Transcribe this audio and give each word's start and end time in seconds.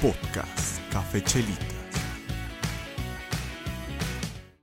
Podcast 0.00 0.80
Café 0.90 1.22
Chelitas. 1.22 1.66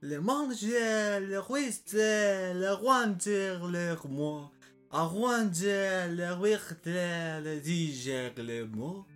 Le 0.00 0.20
manger, 0.20 1.20
le 1.20 1.38
rester, 1.38 2.54
le 2.54 2.72
ranger, 2.72 3.60
le 3.70 3.96
moi. 4.08 4.50
Arranger, 4.90 6.08
le 6.10 6.34
richter, 6.34 7.40
le 7.40 7.60
diger, 7.60 8.36
le 8.36 8.64
mo. 8.64 9.06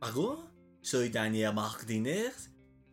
¿Algo? 0.00 0.48
Soy 0.80 1.10
Daniel 1.10 1.52
Martínez. 1.52 2.48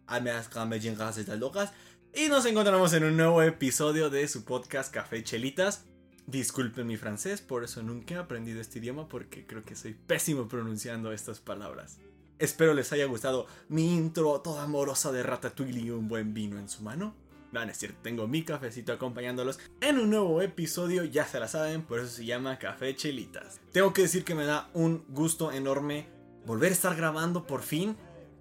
Ameas 0.05 0.49
Medellín 0.67 0.97
de 0.97 1.37
Locas. 1.37 1.71
Y 2.13 2.27
nos 2.27 2.45
encontramos 2.45 2.91
en 2.91 3.05
un 3.05 3.15
nuevo 3.15 3.41
episodio 3.43 4.09
de 4.09 4.27
su 4.27 4.43
podcast 4.43 4.93
Café 4.93 5.23
Chelitas. 5.23 5.85
Disculpen 6.25 6.85
mi 6.85 6.97
francés, 6.97 7.39
por 7.39 7.63
eso 7.63 7.81
nunca 7.81 8.15
he 8.15 8.17
aprendido 8.17 8.59
este 8.59 8.79
idioma 8.79 9.07
porque 9.07 9.45
creo 9.45 9.63
que 9.63 9.77
soy 9.77 9.93
pésimo 9.93 10.49
pronunciando 10.49 11.13
estas 11.13 11.39
palabras. 11.39 11.99
Espero 12.39 12.75
les 12.75 12.93
haya 12.93 13.05
gustado 13.05 13.47
mi 13.67 13.95
intro 13.95 14.41
toda 14.41 14.63
amorosa 14.63 15.11
de 15.11 15.23
Ratatouille 15.23 15.79
y 15.79 15.89
un 15.89 16.07
buen 16.07 16.35
vino 16.35 16.59
en 16.59 16.69
su 16.69 16.83
mano. 16.83 17.15
No, 17.51 17.63
es 17.63 17.77
cierto, 17.77 17.97
tengo 18.03 18.27
mi 18.27 18.43
cafecito 18.43 18.91
acompañándolos 18.91 19.57
en 19.81 19.97
un 19.97 20.11
nuevo 20.11 20.41
episodio, 20.41 21.03
ya 21.03 21.25
se 21.25 21.39
la 21.39 21.47
saben, 21.47 21.81
por 21.81 21.99
eso 21.99 22.09
se 22.09 22.25
llama 22.25 22.59
Café 22.59 22.95
Chelitas. 22.95 23.59
Tengo 23.71 23.93
que 23.93 24.03
decir 24.03 24.23
que 24.23 24.35
me 24.35 24.45
da 24.45 24.69
un 24.73 25.03
gusto 25.07 25.51
enorme 25.51 26.07
volver 26.45 26.69
a 26.69 26.73
estar 26.73 26.95
grabando 26.95 27.47
por 27.47 27.63
fin. 27.63 27.95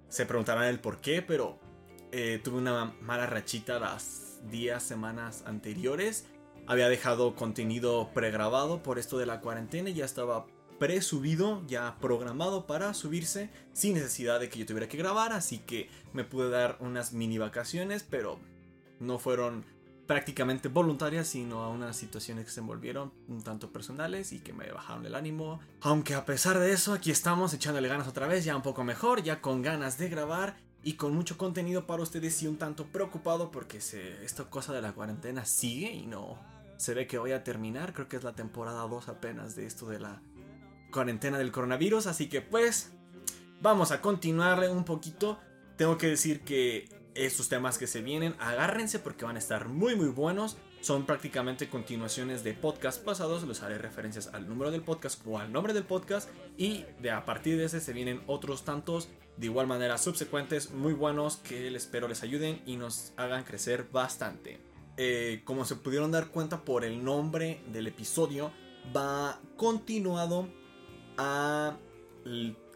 Se 0.09 0.27
preguntarán 0.27 0.65
el 0.65 0.79
por 0.79 1.01
qué, 1.01 1.23
pero 1.23 1.57
eh, 2.11 2.39
tuve 2.43 2.57
una 2.57 2.93
mala 3.01 3.25
rachita 3.25 3.79
las 3.79 4.41
días, 4.51 4.83
semanas 4.83 5.43
anteriores. 5.47 6.27
Había 6.67 6.89
dejado 6.89 7.33
contenido 7.33 8.11
pregrabado 8.13 8.83
por 8.83 8.99
esto 8.99 9.17
de 9.17 9.25
la 9.25 9.41
cuarentena 9.41 9.89
y 9.89 9.95
ya 9.95 10.05
estaba 10.05 10.45
pre-subido, 10.77 11.65
ya 11.67 11.97
programado 11.99 12.67
para 12.67 12.93
subirse 12.93 13.49
sin 13.73 13.95
necesidad 13.95 14.39
de 14.39 14.49
que 14.49 14.59
yo 14.59 14.65
tuviera 14.65 14.87
que 14.87 14.97
grabar, 14.97 15.33
así 15.33 15.59
que 15.59 15.89
me 16.13 16.23
pude 16.23 16.49
dar 16.49 16.77
unas 16.79 17.13
mini 17.13 17.37
vacaciones, 17.37 18.03
pero 18.03 18.39
no 18.99 19.19
fueron 19.19 19.65
prácticamente 20.07 20.69
voluntarias, 20.69 21.27
sino 21.27 21.63
a 21.63 21.69
unas 21.69 21.97
situaciones 21.97 22.45
que 22.45 22.51
se 22.51 22.61
envolvieron 22.61 23.11
un 23.27 23.43
tanto 23.43 23.71
personales 23.71 24.31
y 24.31 24.39
que 24.39 24.53
me 24.53 24.71
bajaron 24.71 25.05
el 25.05 25.15
ánimo. 25.15 25.59
Aunque 25.81 26.15
a 26.15 26.25
pesar 26.25 26.57
de 26.59 26.71
eso, 26.71 26.93
aquí 26.93 27.11
estamos 27.11 27.53
echándole 27.53 27.89
ganas 27.89 28.07
otra 28.07 28.27
vez, 28.27 28.45
ya 28.45 28.55
un 28.55 28.61
poco 28.61 28.83
mejor, 28.83 29.21
ya 29.21 29.41
con 29.41 29.61
ganas 29.61 29.97
de 29.97 30.09
grabar 30.09 30.57
y 30.83 30.93
con 30.93 31.13
mucho 31.13 31.37
contenido 31.37 31.85
para 31.85 32.03
ustedes 32.03 32.41
y 32.41 32.47
un 32.47 32.57
tanto 32.57 32.85
preocupado 32.85 33.51
porque 33.51 33.81
se, 33.81 34.23
esta 34.23 34.45
cosa 34.45 34.73
de 34.73 34.81
la 34.81 34.93
cuarentena 34.93 35.43
sigue 35.43 35.91
y 35.91 36.07
no 36.07 36.39
se 36.77 36.93
ve 36.93 37.07
que 37.07 37.17
voy 37.17 37.31
a 37.31 37.43
terminar, 37.43 37.93
creo 37.93 38.07
que 38.07 38.15
es 38.15 38.23
la 38.23 38.33
temporada 38.33 38.87
2 38.87 39.09
apenas 39.09 39.55
de 39.55 39.65
esto 39.65 39.87
de 39.87 39.99
la 39.99 40.21
cuarentena 40.97 41.37
del 41.37 41.51
coronavirus, 41.51 42.07
así 42.07 42.27
que 42.27 42.41
pues 42.41 42.91
vamos 43.61 43.91
a 43.91 44.01
continuarle 44.01 44.67
un 44.67 44.83
poquito. 44.83 45.39
Tengo 45.75 45.95
que 45.99 46.07
decir 46.07 46.41
que 46.41 46.89
estos 47.13 47.49
temas 47.49 47.77
que 47.77 47.85
se 47.85 48.01
vienen, 48.01 48.35
agárrense 48.39 48.97
porque 48.97 49.23
van 49.23 49.35
a 49.35 49.39
estar 49.39 49.67
muy 49.67 49.95
muy 49.95 50.07
buenos. 50.07 50.57
Son 50.81 51.05
prácticamente 51.05 51.69
continuaciones 51.69 52.43
de 52.43 52.55
podcast 52.55 53.03
pasados, 53.05 53.47
les 53.47 53.61
haré 53.61 53.77
referencias 53.77 54.31
al 54.33 54.49
número 54.49 54.71
del 54.71 54.81
podcast 54.81 55.21
o 55.27 55.37
al 55.37 55.53
nombre 55.53 55.75
del 55.75 55.83
podcast 55.83 56.29
y 56.57 56.83
de 56.99 57.11
a 57.11 57.25
partir 57.25 57.57
de 57.57 57.65
ese 57.65 57.79
se 57.79 57.93
vienen 57.93 58.23
otros 58.25 58.65
tantos 58.65 59.07
de 59.37 59.45
igual 59.45 59.67
manera 59.67 59.99
subsecuentes 59.99 60.71
muy 60.71 60.93
buenos 60.93 61.37
que 61.37 61.67
espero 61.75 62.07
les 62.07 62.23
ayuden 62.23 62.63
y 62.65 62.77
nos 62.77 63.13
hagan 63.17 63.43
crecer 63.43 63.87
bastante. 63.91 64.59
Eh, 64.97 65.43
como 65.43 65.63
se 65.63 65.75
pudieron 65.75 66.11
dar 66.11 66.29
cuenta 66.29 66.65
por 66.65 66.83
el 66.83 67.03
nombre 67.03 67.61
del 67.71 67.85
episodio, 67.85 68.51
va 68.95 69.39
continuado 69.57 70.47
a 71.17 71.77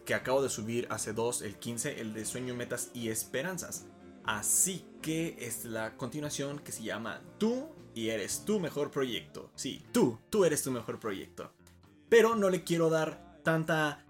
que 0.04 0.14
acabo 0.14 0.42
de 0.42 0.48
subir 0.48 0.86
hace 0.90 1.12
dos, 1.12 1.42
el 1.42 1.56
15, 1.56 2.00
el 2.00 2.12
de 2.12 2.24
Sueño, 2.24 2.54
Metas 2.54 2.90
y 2.94 3.08
Esperanzas. 3.08 3.86
Así 4.24 4.84
que 5.00 5.36
es 5.38 5.64
la 5.64 5.96
continuación 5.96 6.58
que 6.58 6.72
se 6.72 6.82
llama 6.82 7.20
Tú 7.38 7.68
y 7.94 8.08
eres 8.08 8.44
tu 8.44 8.60
mejor 8.60 8.90
proyecto. 8.90 9.50
Sí, 9.54 9.84
tú, 9.92 10.18
tú 10.30 10.44
eres 10.44 10.62
tu 10.62 10.70
mejor 10.70 10.98
proyecto. 10.98 11.52
Pero 12.08 12.36
no 12.36 12.50
le 12.50 12.64
quiero 12.64 12.90
dar 12.90 13.40
tanta 13.42 14.04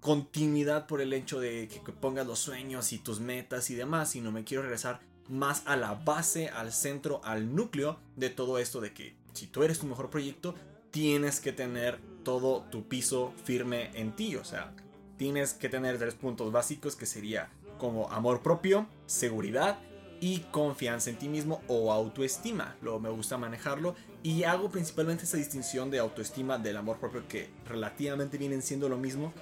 continuidad 0.00 0.86
por 0.86 1.00
el 1.00 1.12
hecho 1.12 1.40
de 1.40 1.68
que 1.68 1.92
pongas 1.92 2.26
los 2.26 2.38
sueños 2.38 2.92
y 2.92 2.98
tus 2.98 3.20
metas 3.20 3.70
y 3.70 3.74
demás, 3.74 4.10
sino 4.10 4.32
me 4.32 4.44
quiero 4.44 4.62
regresar 4.62 5.00
más 5.28 5.62
a 5.66 5.76
la 5.76 5.94
base, 5.94 6.48
al 6.48 6.72
centro, 6.72 7.20
al 7.24 7.54
núcleo 7.54 7.98
de 8.16 8.30
todo 8.30 8.58
esto 8.58 8.80
de 8.80 8.92
que 8.92 9.14
si 9.32 9.46
tú 9.46 9.62
eres 9.62 9.78
tu 9.78 9.86
mejor 9.86 10.10
proyecto, 10.10 10.54
tienes 10.90 11.40
que 11.40 11.52
tener 11.52 12.00
todo 12.22 12.62
tu 12.70 12.88
piso 12.88 13.32
firme 13.44 13.90
en 13.94 14.12
ti. 14.14 14.36
O 14.36 14.44
sea, 14.44 14.72
tienes 15.16 15.54
que 15.54 15.68
tener 15.68 15.98
tres 15.98 16.14
puntos 16.14 16.52
básicos 16.52 16.96
que 16.96 17.06
sería 17.06 17.50
como 17.78 18.10
amor 18.10 18.42
propio, 18.42 18.86
seguridad 19.06 19.78
y 20.20 20.40
confianza 20.50 21.10
en 21.10 21.16
ti 21.16 21.28
mismo 21.28 21.62
o 21.66 21.92
autoestima. 21.92 22.76
Lo 22.82 23.00
me 23.00 23.08
gusta 23.08 23.38
manejarlo 23.38 23.94
y 24.22 24.44
hago 24.44 24.70
principalmente 24.70 25.24
esa 25.24 25.38
distinción 25.38 25.90
de 25.90 25.98
autoestima 25.98 26.58
del 26.58 26.76
amor 26.76 26.98
propio 26.98 27.26
que 27.26 27.48
relativamente 27.66 28.38
vienen 28.38 28.62
siendo 28.62 28.88
lo 28.88 28.98
mismo 28.98 29.32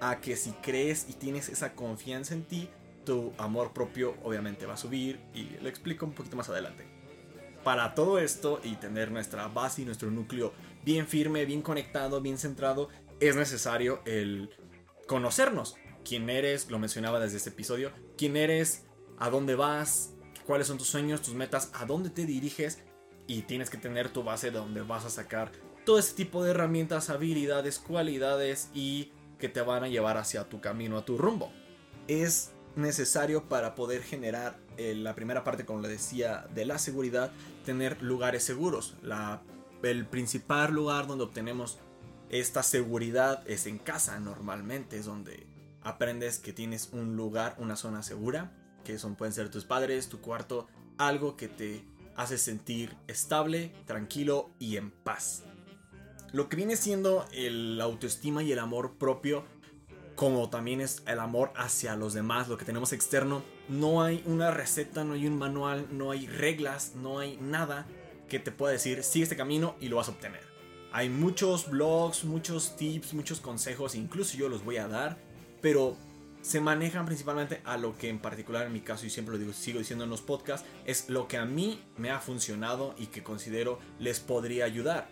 a 0.00 0.20
que 0.20 0.36
si 0.36 0.50
crees 0.52 1.06
y 1.08 1.12
tienes 1.12 1.48
esa 1.48 1.74
confianza 1.74 2.34
en 2.34 2.44
ti, 2.44 2.68
tu 3.04 3.32
amor 3.38 3.72
propio 3.72 4.16
obviamente 4.24 4.66
va 4.66 4.74
a 4.74 4.78
subir 4.78 5.20
y 5.34 5.50
lo 5.62 5.68
explico 5.68 6.06
un 6.06 6.12
poquito 6.12 6.36
más 6.36 6.48
adelante. 6.48 6.84
Para 7.62 7.94
todo 7.94 8.18
esto 8.18 8.60
y 8.64 8.74
tener 8.76 9.12
nuestra 9.12 9.46
base 9.48 9.82
y 9.82 9.84
nuestro 9.84 10.10
núcleo 10.10 10.52
bien 10.84 11.06
firme, 11.06 11.44
bien 11.44 11.62
conectado, 11.62 12.20
bien 12.20 12.38
centrado, 12.38 12.88
es 13.20 13.36
necesario 13.36 14.00
el 14.04 14.50
conocernos. 15.06 15.76
Quién 16.04 16.28
eres, 16.28 16.70
lo 16.70 16.78
mencionaba 16.78 17.20
desde 17.20 17.36
este 17.36 17.50
episodio, 17.50 17.92
quién 18.16 18.36
eres, 18.36 18.84
a 19.18 19.30
dónde 19.30 19.54
vas, 19.54 20.14
cuáles 20.46 20.66
son 20.66 20.78
tus 20.78 20.88
sueños, 20.88 21.22
tus 21.22 21.34
metas, 21.34 21.70
a 21.74 21.86
dónde 21.86 22.10
te 22.10 22.26
diriges 22.26 22.80
y 23.26 23.42
tienes 23.42 23.70
que 23.70 23.76
tener 23.76 24.08
tu 24.08 24.24
base 24.24 24.50
de 24.50 24.58
donde 24.58 24.82
vas 24.82 25.04
a 25.04 25.10
sacar 25.10 25.52
todo 25.84 25.98
ese 25.98 26.14
tipo 26.14 26.42
de 26.42 26.50
herramientas, 26.50 27.10
habilidades, 27.10 27.78
cualidades 27.78 28.70
y 28.74 29.12
que 29.38 29.48
te 29.48 29.60
van 29.60 29.84
a 29.84 29.88
llevar 29.88 30.16
hacia 30.16 30.48
tu 30.48 30.60
camino, 30.60 30.98
a 30.98 31.04
tu 31.04 31.18
rumbo. 31.18 31.52
Es 32.08 32.52
necesario 32.76 33.48
para 33.48 33.74
poder 33.74 34.02
generar 34.02 34.58
eh, 34.76 34.94
la 34.94 35.14
primera 35.14 35.44
parte, 35.44 35.64
como 35.64 35.80
le 35.80 35.88
decía, 35.88 36.46
de 36.54 36.64
la 36.64 36.78
seguridad, 36.78 37.32
tener 37.64 38.02
lugares 38.02 38.42
seguros. 38.44 38.96
La, 39.02 39.42
el 39.82 40.06
principal 40.06 40.72
lugar 40.72 41.06
donde 41.06 41.24
obtenemos 41.24 41.78
esta 42.30 42.62
seguridad 42.62 43.42
es 43.48 43.66
en 43.66 43.78
casa 43.78 44.18
normalmente, 44.20 44.98
es 44.98 45.04
donde 45.04 45.46
aprendes 45.82 46.38
que 46.38 46.52
tienes 46.52 46.90
un 46.92 47.16
lugar, 47.16 47.56
una 47.58 47.76
zona 47.76 48.02
segura, 48.02 48.52
que 48.84 48.98
son, 48.98 49.16
pueden 49.16 49.34
ser 49.34 49.50
tus 49.50 49.64
padres, 49.64 50.08
tu 50.08 50.20
cuarto, 50.20 50.66
algo 50.98 51.36
que 51.36 51.48
te 51.48 51.84
hace 52.16 52.38
sentir 52.38 52.96
estable, 53.06 53.72
tranquilo 53.86 54.50
y 54.58 54.76
en 54.76 54.90
paz. 54.90 55.42
Lo 56.32 56.48
que 56.48 56.56
viene 56.56 56.76
siendo 56.76 57.26
el 57.32 57.80
autoestima 57.80 58.42
y 58.42 58.52
el 58.52 58.58
amor 58.58 58.96
propio 58.96 59.44
como 60.14 60.50
también 60.50 60.80
es 60.80 61.02
el 61.06 61.18
amor 61.20 61.52
hacia 61.56 61.96
los 61.96 62.12
demás, 62.12 62.48
lo 62.48 62.56
que 62.56 62.64
tenemos 62.64 62.92
externo. 62.92 63.42
No 63.68 64.02
hay 64.02 64.22
una 64.26 64.50
receta, 64.50 65.04
no 65.04 65.14
hay 65.14 65.26
un 65.26 65.38
manual, 65.38 65.86
no 65.90 66.10
hay 66.10 66.26
reglas, 66.26 66.92
no 66.94 67.18
hay 67.18 67.38
nada 67.38 67.86
que 68.32 68.38
te 68.38 68.50
pueda 68.50 68.72
decir 68.72 69.02
sigue 69.02 69.24
este 69.24 69.36
camino 69.36 69.76
y 69.78 69.88
lo 69.88 69.96
vas 69.96 70.08
a 70.08 70.12
obtener. 70.12 70.40
Hay 70.90 71.10
muchos 71.10 71.68
blogs, 71.68 72.24
muchos 72.24 72.76
tips, 72.78 73.12
muchos 73.12 73.40
consejos, 73.40 73.94
incluso 73.94 74.38
yo 74.38 74.48
los 74.48 74.64
voy 74.64 74.78
a 74.78 74.88
dar, 74.88 75.18
pero 75.60 75.98
se 76.40 76.62
manejan 76.62 77.04
principalmente 77.04 77.60
a 77.66 77.76
lo 77.76 77.98
que 77.98 78.08
en 78.08 78.18
particular 78.18 78.66
en 78.66 78.72
mi 78.72 78.80
caso, 78.80 79.04
y 79.04 79.10
siempre 79.10 79.34
lo 79.34 79.38
digo, 79.38 79.52
sigo 79.52 79.80
diciendo 79.80 80.04
en 80.04 80.10
los 80.10 80.22
podcasts, 80.22 80.66
es 80.86 81.10
lo 81.10 81.28
que 81.28 81.36
a 81.36 81.44
mí 81.44 81.82
me 81.98 82.10
ha 82.10 82.20
funcionado 82.20 82.94
y 82.96 83.08
que 83.08 83.22
considero 83.22 83.78
les 83.98 84.18
podría 84.18 84.64
ayudar, 84.64 85.08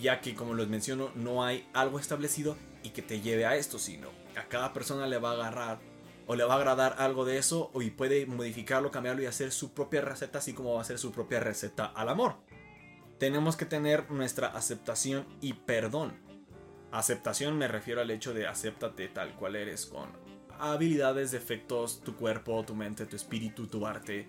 ya 0.00 0.20
que 0.20 0.34
como 0.34 0.54
les 0.54 0.66
menciono, 0.66 1.12
no 1.14 1.44
hay 1.44 1.68
algo 1.74 2.00
establecido 2.00 2.56
y 2.82 2.90
que 2.90 3.02
te 3.02 3.20
lleve 3.20 3.46
a 3.46 3.54
esto, 3.54 3.78
sino 3.78 4.08
a 4.36 4.48
cada 4.48 4.72
persona 4.72 5.06
le 5.06 5.18
va 5.18 5.30
a 5.30 5.34
agarrar 5.34 5.78
o 6.26 6.34
le 6.34 6.42
va 6.42 6.54
a 6.54 6.56
agradar 6.56 6.96
algo 6.98 7.24
de 7.24 7.38
eso 7.38 7.70
y 7.80 7.90
puede 7.90 8.26
modificarlo, 8.26 8.90
cambiarlo 8.90 9.22
y 9.22 9.26
hacer 9.26 9.52
su 9.52 9.72
propia 9.72 10.00
receta, 10.00 10.38
así 10.38 10.54
como 10.54 10.72
va 10.72 10.80
a 10.80 10.82
hacer 10.82 10.98
su 10.98 11.12
propia 11.12 11.38
receta 11.38 11.86
al 11.86 12.08
amor. 12.08 12.34
Tenemos 13.24 13.56
que 13.56 13.64
tener 13.64 14.10
nuestra 14.10 14.48
aceptación 14.48 15.24
y 15.40 15.54
perdón. 15.54 16.12
Aceptación 16.92 17.56
me 17.56 17.68
refiero 17.68 18.02
al 18.02 18.10
hecho 18.10 18.34
de 18.34 18.46
acéptate 18.46 19.08
tal 19.08 19.34
cual 19.34 19.56
eres 19.56 19.86
con 19.86 20.10
habilidades, 20.58 21.30
defectos, 21.30 22.02
tu 22.04 22.16
cuerpo, 22.16 22.62
tu 22.66 22.74
mente, 22.74 23.06
tu 23.06 23.16
espíritu, 23.16 23.66
tu 23.66 23.86
arte. 23.86 24.28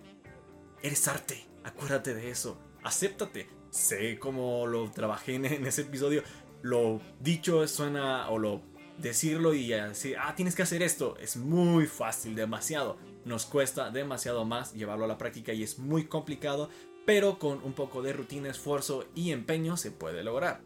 Eres 0.82 1.06
arte, 1.08 1.46
acuérdate 1.62 2.14
de 2.14 2.30
eso. 2.30 2.58
Acéptate. 2.84 3.50
Sé 3.68 4.18
cómo 4.18 4.66
lo 4.66 4.90
trabajé 4.90 5.34
en 5.34 5.44
ese 5.44 5.82
episodio. 5.82 6.22
Lo 6.62 6.98
dicho 7.20 7.68
suena 7.68 8.30
o 8.30 8.38
lo 8.38 8.62
decirlo 8.96 9.52
y 9.52 9.68
decir, 9.68 10.16
ah, 10.18 10.34
tienes 10.34 10.54
que 10.54 10.62
hacer 10.62 10.82
esto, 10.82 11.18
es 11.18 11.36
muy 11.36 11.86
fácil, 11.86 12.34
demasiado. 12.34 12.96
Nos 13.26 13.44
cuesta 13.44 13.90
demasiado 13.90 14.46
más 14.46 14.72
llevarlo 14.72 15.04
a 15.04 15.08
la 15.08 15.18
práctica 15.18 15.52
y 15.52 15.62
es 15.62 15.78
muy 15.78 16.06
complicado, 16.06 16.70
pero 17.06 17.38
con 17.38 17.62
un 17.64 17.72
poco 17.72 18.02
de 18.02 18.12
rutina, 18.12 18.50
esfuerzo 18.50 19.06
y 19.14 19.30
empeño 19.30 19.78
se 19.78 19.90
puede 19.90 20.22
lograr. 20.22 20.60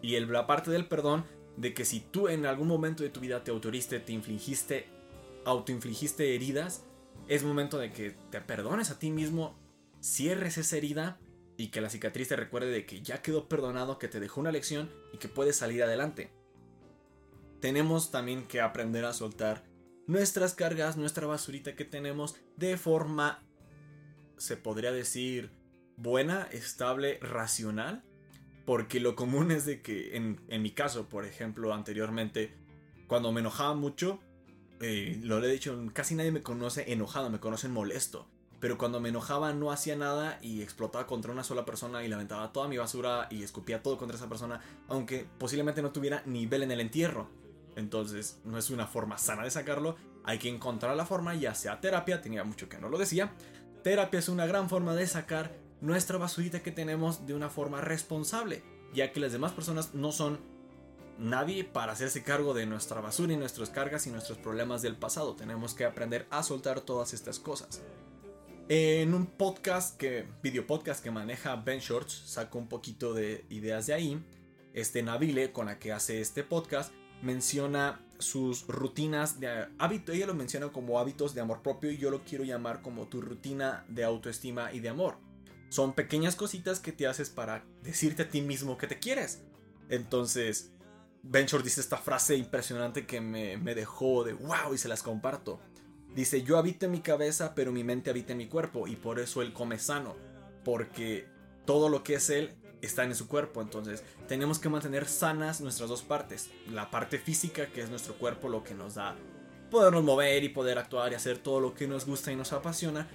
Y 0.00 0.14
el, 0.14 0.32
la 0.32 0.46
parte 0.46 0.70
del 0.70 0.88
perdón, 0.88 1.26
de 1.56 1.74
que 1.74 1.84
si 1.84 2.00
tú 2.00 2.28
en 2.28 2.46
algún 2.46 2.68
momento 2.68 3.02
de 3.02 3.10
tu 3.10 3.20
vida 3.20 3.44
te 3.44 3.50
autoriste, 3.50 4.00
te 4.00 4.12
infligiste 4.12 4.88
autoinfligiste 5.44 6.34
heridas, 6.34 6.84
es 7.28 7.44
momento 7.44 7.78
de 7.78 7.92
que 7.92 8.16
te 8.30 8.40
perdones 8.40 8.90
a 8.90 8.98
ti 8.98 9.10
mismo, 9.10 9.58
cierres 10.00 10.58
esa 10.58 10.76
herida 10.76 11.18
y 11.56 11.68
que 11.68 11.80
la 11.80 11.90
cicatriz 11.90 12.28
te 12.28 12.36
recuerde 12.36 12.70
de 12.70 12.86
que 12.86 13.02
ya 13.02 13.22
quedó 13.22 13.48
perdonado, 13.48 13.98
que 13.98 14.08
te 14.08 14.20
dejó 14.20 14.40
una 14.40 14.52
lección 14.52 14.90
y 15.12 15.18
que 15.18 15.28
puedes 15.28 15.56
salir 15.56 15.82
adelante. 15.82 16.30
Tenemos 17.60 18.10
también 18.10 18.46
que 18.46 18.60
aprender 18.60 19.04
a 19.04 19.12
soltar 19.12 19.64
nuestras 20.06 20.54
cargas, 20.54 20.96
nuestra 20.96 21.26
basurita 21.26 21.76
que 21.76 21.84
tenemos 21.84 22.36
de 22.56 22.76
forma, 22.76 23.44
se 24.38 24.56
podría 24.56 24.92
decir, 24.92 25.50
buena, 26.00 26.48
estable, 26.50 27.18
racional. 27.20 28.02
Porque 28.64 29.00
lo 29.00 29.16
común 29.16 29.50
es 29.50 29.64
de 29.64 29.82
que, 29.82 30.16
en, 30.16 30.38
mi 30.62 30.70
caso, 30.70 31.08
por 31.08 31.24
ejemplo, 31.24 31.74
anteriormente, 31.74 32.54
cuando 33.08 33.32
me 33.32 33.40
enojaba 33.40 33.74
mucho, 33.74 34.20
eh, 34.80 35.18
lo 35.22 35.42
he 35.42 35.50
dicho, 35.50 35.76
casi 35.92 36.14
nadie 36.14 36.30
me 36.30 36.42
conoce 36.42 36.92
enojado, 36.92 37.30
me 37.30 37.40
conocen 37.40 37.72
molesto. 37.72 38.28
Pero 38.60 38.76
cuando 38.76 39.00
me 39.00 39.08
enojaba 39.08 39.54
no 39.54 39.72
hacía 39.72 39.96
nada 39.96 40.38
y 40.42 40.62
explotaba 40.62 41.06
contra 41.06 41.32
una 41.32 41.42
sola 41.42 41.64
persona 41.64 42.04
y 42.04 42.08
lamentaba 42.08 42.52
toda 42.52 42.68
mi 42.68 42.76
basura 42.76 43.26
y 43.30 43.42
escupía 43.42 43.82
todo 43.82 43.96
contra 43.96 44.18
esa 44.18 44.28
persona, 44.28 44.60
aunque 44.86 45.26
posiblemente 45.38 45.80
no 45.80 45.92
tuviera 45.92 46.22
nivel 46.26 46.62
en 46.62 46.70
el 46.70 46.80
entierro. 46.80 47.28
Entonces 47.74 48.38
no 48.44 48.58
es 48.58 48.68
una 48.68 48.86
forma 48.86 49.16
sana 49.16 49.44
de 49.44 49.50
sacarlo, 49.50 49.96
hay 50.24 50.38
que 50.38 50.50
encontrar 50.50 50.94
la 50.94 51.06
forma, 51.06 51.34
ya 51.34 51.54
sea 51.54 51.80
terapia, 51.80 52.20
tenía 52.20 52.44
mucho 52.44 52.68
que 52.68 52.78
no 52.78 52.90
lo 52.90 52.98
decía. 52.98 53.32
Terapia 53.82 54.18
es 54.18 54.28
una 54.28 54.44
gran 54.46 54.68
forma 54.68 54.94
de 54.94 55.06
sacar 55.06 55.56
nuestra 55.80 56.18
basurita 56.18 56.62
que 56.62 56.72
tenemos 56.72 57.26
de 57.26 57.34
una 57.34 57.48
forma 57.48 57.80
responsable, 57.80 58.62
ya 58.92 59.12
que 59.12 59.20
las 59.20 59.32
demás 59.32 59.52
personas 59.52 59.94
no 59.94 60.12
son 60.12 60.38
nadie 61.18 61.64
para 61.64 61.92
hacerse 61.92 62.22
cargo 62.22 62.54
de 62.54 62.66
nuestra 62.66 63.00
basura 63.00 63.32
y 63.32 63.36
nuestras 63.36 63.70
cargas 63.70 64.06
y 64.06 64.10
nuestros 64.10 64.38
problemas 64.38 64.82
del 64.82 64.96
pasado. 64.96 65.36
Tenemos 65.36 65.74
que 65.74 65.84
aprender 65.84 66.26
a 66.30 66.42
soltar 66.42 66.80
todas 66.80 67.12
estas 67.12 67.38
cosas. 67.38 67.82
En 68.68 69.14
un 69.14 69.26
podcast 69.26 69.96
que, 69.96 70.26
video 70.42 70.66
podcast 70.66 71.02
que 71.02 71.10
maneja 71.10 71.56
Ben 71.56 71.80
Shorts, 71.80 72.12
saco 72.12 72.58
un 72.58 72.68
poquito 72.68 73.14
de 73.14 73.44
ideas 73.50 73.86
de 73.86 73.94
ahí. 73.94 74.24
Este 74.72 75.02
Nabile, 75.02 75.52
con 75.52 75.66
la 75.66 75.78
que 75.78 75.92
hace 75.92 76.20
este 76.20 76.44
podcast, 76.44 76.92
menciona 77.20 78.00
sus 78.18 78.66
rutinas 78.68 79.40
de 79.40 79.66
hábito. 79.78 80.12
Ella 80.12 80.26
lo 80.26 80.34
menciona 80.34 80.68
como 80.68 80.98
hábitos 80.98 81.34
de 81.34 81.40
amor 81.40 81.62
propio 81.62 81.90
y 81.90 81.98
yo 81.98 82.10
lo 82.10 82.22
quiero 82.22 82.44
llamar 82.44 82.80
como 82.80 83.08
tu 83.08 83.20
rutina 83.20 83.84
de 83.88 84.04
autoestima 84.04 84.72
y 84.72 84.80
de 84.80 84.88
amor. 84.90 85.16
Son 85.70 85.94
pequeñas 85.94 86.36
cositas 86.36 86.78
que 86.78 86.92
te 86.92 87.06
haces 87.06 87.30
para 87.30 87.64
decirte 87.82 88.24
a 88.24 88.28
ti 88.28 88.42
mismo 88.42 88.76
que 88.76 88.86
te 88.86 88.98
quieres. 88.98 89.42
Entonces, 89.88 90.72
Shorts 91.24 91.64
dice 91.64 91.80
esta 91.80 91.96
frase 91.96 92.36
impresionante 92.36 93.06
que 93.06 93.22
me, 93.22 93.56
me 93.56 93.74
dejó 93.74 94.22
de 94.22 94.34
wow 94.34 94.74
y 94.74 94.78
se 94.78 94.88
las 94.88 95.02
comparto. 95.02 95.58
Dice, 96.14 96.42
yo 96.42 96.58
habito 96.58 96.84
en 96.84 96.92
mi 96.92 97.00
cabeza, 97.00 97.54
pero 97.54 97.72
mi 97.72 97.84
mente 97.84 98.10
habita 98.10 98.32
en 98.32 98.38
mi 98.38 98.48
cuerpo 98.48 98.86
y 98.86 98.96
por 98.96 99.18
eso 99.18 99.40
él 99.40 99.54
come 99.54 99.78
sano, 99.78 100.16
porque 100.64 101.26
todo 101.64 101.88
lo 101.88 102.02
que 102.02 102.14
es 102.14 102.28
él 102.28 102.52
está 102.82 103.04
en 103.04 103.14
su 103.14 103.28
cuerpo, 103.28 103.62
entonces 103.62 104.02
tenemos 104.26 104.58
que 104.58 104.68
mantener 104.68 105.06
sanas 105.06 105.60
nuestras 105.60 105.88
dos 105.88 106.02
partes, 106.02 106.50
la 106.68 106.90
parte 106.90 107.18
física 107.18 107.66
que 107.66 107.80
es 107.80 107.90
nuestro 107.90 108.14
cuerpo, 108.14 108.48
lo 108.48 108.64
que 108.64 108.74
nos 108.74 108.94
da 108.96 109.16
podernos 109.70 110.04
mover 110.04 110.44
y 110.44 110.48
poder 110.50 110.78
actuar 110.78 111.12
y 111.12 111.14
hacer 111.14 111.38
todo 111.38 111.60
lo 111.60 111.74
que 111.74 111.86
nos 111.86 112.04
gusta 112.04 112.32
y 112.32 112.36
nos 112.36 112.52
apasiona, 112.52 113.08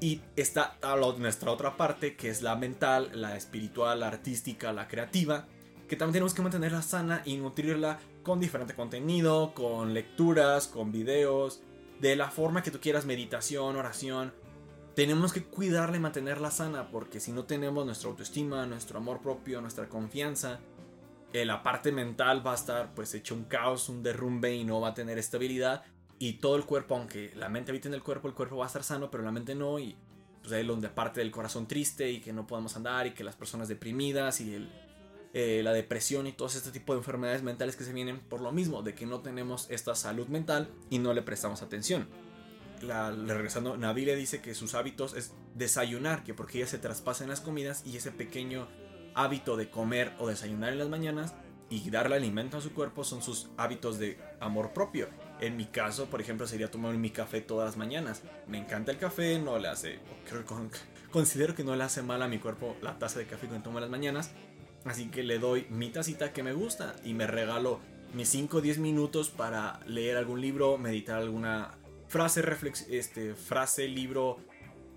y 0.00 0.20
está 0.36 0.76
nuestra 1.18 1.50
otra 1.50 1.76
parte 1.76 2.16
que 2.16 2.28
es 2.28 2.42
la 2.42 2.56
mental, 2.56 3.10
la 3.14 3.36
espiritual, 3.36 4.00
la 4.00 4.08
artística, 4.08 4.72
la 4.72 4.88
creativa, 4.88 5.46
que 5.88 5.96
también 5.96 6.14
tenemos 6.14 6.34
que 6.34 6.42
mantenerla 6.42 6.82
sana 6.82 7.22
y 7.24 7.36
nutrirla 7.36 7.98
con 8.22 8.40
diferente 8.40 8.74
contenido, 8.74 9.54
con 9.54 9.94
lecturas, 9.94 10.66
con 10.66 10.92
videos, 10.92 11.62
de 12.00 12.14
la 12.14 12.30
forma 12.30 12.62
que 12.62 12.70
tú 12.70 12.78
quieras, 12.80 13.06
meditación, 13.06 13.76
oración. 13.76 14.32
Tenemos 14.94 15.32
que 15.32 15.44
cuidarla 15.44 15.96
y 15.96 16.00
mantenerla 16.00 16.50
sana, 16.50 16.90
porque 16.90 17.20
si 17.20 17.32
no 17.32 17.44
tenemos 17.44 17.86
nuestra 17.86 18.10
autoestima, 18.10 18.66
nuestro 18.66 18.98
amor 18.98 19.20
propio, 19.20 19.60
nuestra 19.60 19.88
confianza, 19.88 20.60
eh, 21.32 21.44
la 21.44 21.62
parte 21.62 21.92
mental 21.92 22.46
va 22.46 22.52
a 22.52 22.56
estar 22.56 22.94
pues 22.94 23.14
hecho 23.14 23.34
un 23.34 23.44
caos, 23.44 23.88
un 23.88 24.02
derrumbe 24.02 24.54
y 24.54 24.64
no 24.64 24.80
va 24.80 24.88
a 24.88 24.94
tener 24.94 25.18
estabilidad. 25.18 25.84
Y 26.18 26.34
todo 26.34 26.56
el 26.56 26.64
cuerpo, 26.64 26.96
aunque 26.96 27.32
la 27.36 27.48
mente 27.48 27.70
habita 27.70 27.88
en 27.88 27.94
el 27.94 28.02
cuerpo, 28.02 28.28
el 28.28 28.34
cuerpo 28.34 28.56
va 28.56 28.64
a 28.64 28.66
estar 28.66 28.82
sano, 28.82 29.10
pero 29.10 29.22
la 29.22 29.30
mente 29.30 29.54
no. 29.54 29.78
Y 29.78 29.96
pues 30.40 30.52
ahí 30.52 30.66
donde 30.66 30.88
parte 30.88 31.20
del 31.20 31.30
corazón 31.30 31.66
triste 31.68 32.10
y 32.10 32.20
que 32.20 32.32
no 32.32 32.46
podemos 32.46 32.76
andar 32.76 33.06
y 33.06 33.12
que 33.12 33.24
las 33.24 33.36
personas 33.36 33.68
deprimidas 33.68 34.40
y 34.40 34.68
eh, 35.34 35.60
la 35.62 35.72
depresión 35.72 36.26
y 36.26 36.32
todo 36.32 36.48
este 36.48 36.70
tipo 36.70 36.94
de 36.94 36.98
enfermedades 36.98 37.42
mentales 37.42 37.76
que 37.76 37.84
se 37.84 37.92
vienen 37.92 38.18
por 38.18 38.40
lo 38.40 38.50
mismo, 38.50 38.82
de 38.82 38.94
que 38.94 39.06
no 39.06 39.20
tenemos 39.20 39.70
esta 39.70 39.94
salud 39.94 40.26
mental 40.28 40.68
y 40.90 40.98
no 40.98 41.12
le 41.12 41.22
prestamos 41.22 41.62
atención. 41.62 42.08
La, 42.82 43.10
regresando, 43.10 43.76
Nabile 43.76 44.16
dice 44.16 44.40
que 44.40 44.54
sus 44.54 44.74
hábitos 44.74 45.14
es 45.14 45.32
desayunar, 45.54 46.24
que 46.24 46.34
porque 46.34 46.58
ella 46.58 46.66
se 46.66 46.78
traspasa 46.78 47.24
en 47.24 47.30
las 47.30 47.40
comidas 47.40 47.82
y 47.84 47.96
ese 47.96 48.12
pequeño 48.12 48.68
hábito 49.14 49.56
de 49.56 49.68
comer 49.68 50.14
o 50.18 50.28
desayunar 50.28 50.72
en 50.72 50.78
las 50.78 50.88
mañanas 50.88 51.34
y 51.70 51.90
darle 51.90 52.16
alimento 52.16 52.56
a 52.56 52.60
su 52.60 52.72
cuerpo 52.72 53.04
son 53.04 53.20
sus 53.20 53.48
hábitos 53.56 53.98
de 53.98 54.18
amor 54.40 54.72
propio. 54.72 55.08
En 55.40 55.56
mi 55.56 55.66
caso, 55.66 56.06
por 56.06 56.20
ejemplo, 56.20 56.46
sería 56.46 56.70
tomar 56.70 56.94
mi 56.94 57.10
café 57.10 57.40
todas 57.40 57.66
las 57.66 57.76
mañanas. 57.76 58.22
Me 58.46 58.58
encanta 58.58 58.90
el 58.90 58.98
café, 58.98 59.38
no 59.38 59.58
le 59.58 59.68
hace, 59.68 60.00
considero 61.12 61.54
que 61.54 61.64
no 61.64 61.76
le 61.76 61.84
hace 61.84 62.02
mal 62.02 62.22
a 62.22 62.28
mi 62.28 62.38
cuerpo 62.38 62.76
la 62.82 62.98
taza 62.98 63.20
de 63.20 63.26
café 63.26 63.48
que 63.48 63.58
tomo 63.60 63.78
en 63.78 63.82
las 63.82 63.90
mañanas. 63.90 64.32
Así 64.84 65.10
que 65.10 65.22
le 65.22 65.38
doy 65.38 65.66
mi 65.70 65.90
tacita 65.90 66.32
que 66.32 66.42
me 66.42 66.52
gusta 66.52 66.96
y 67.04 67.14
me 67.14 67.26
regalo 67.26 67.80
mis 68.14 68.28
5 68.30 68.58
o 68.58 68.60
10 68.60 68.78
minutos 68.78 69.30
para 69.30 69.80
leer 69.86 70.16
algún 70.16 70.40
libro, 70.40 70.78
meditar 70.78 71.18
alguna 71.18 71.72
frase, 72.08 72.42
este, 72.90 73.34
frase, 73.34 73.86
libro, 73.86 74.38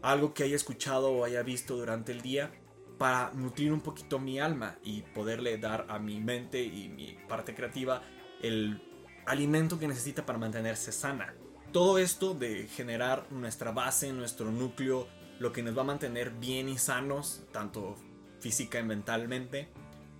algo 0.02 0.34
que 0.34 0.44
haya 0.44 0.56
escuchado 0.56 1.12
o 1.12 1.26
haya 1.26 1.44
visto 1.44 1.76
durante 1.76 2.12
el 2.12 2.22
día 2.22 2.52
para 2.98 3.32
nutrir 3.34 3.74
un 3.74 3.82
poquito 3.82 4.20
mi 4.20 4.40
alma 4.40 4.78
y 4.84 5.02
poderle 5.02 5.58
dar 5.58 5.86
a 5.90 6.00
mi 6.00 6.20
mente 6.20 6.64
y 6.64 6.88
mi 6.90 7.18
parte 7.28 7.56
creativa 7.56 8.04
el 8.42 8.82
alimento 9.26 9.80
que 9.80 9.88
necesita 9.88 10.26
para 10.26 10.40
mantenerse 10.40 10.92
sana. 10.92 11.34
Todo 11.72 11.98
esto 11.98 12.34
de 12.34 12.68
generar 12.68 13.32
nuestra 13.32 13.72
base, 13.72 14.12
nuestro 14.12 14.52
núcleo, 14.52 15.08
lo 15.40 15.54
que 15.54 15.64
nos 15.64 15.78
va 15.78 15.82
a 15.82 15.86
mantener 15.86 16.32
bien 16.32 16.68
y 16.70 16.78
sanos, 16.78 17.44
tanto 17.52 17.96
física 18.40 18.80
y 18.80 18.84
mentalmente, 18.84 19.70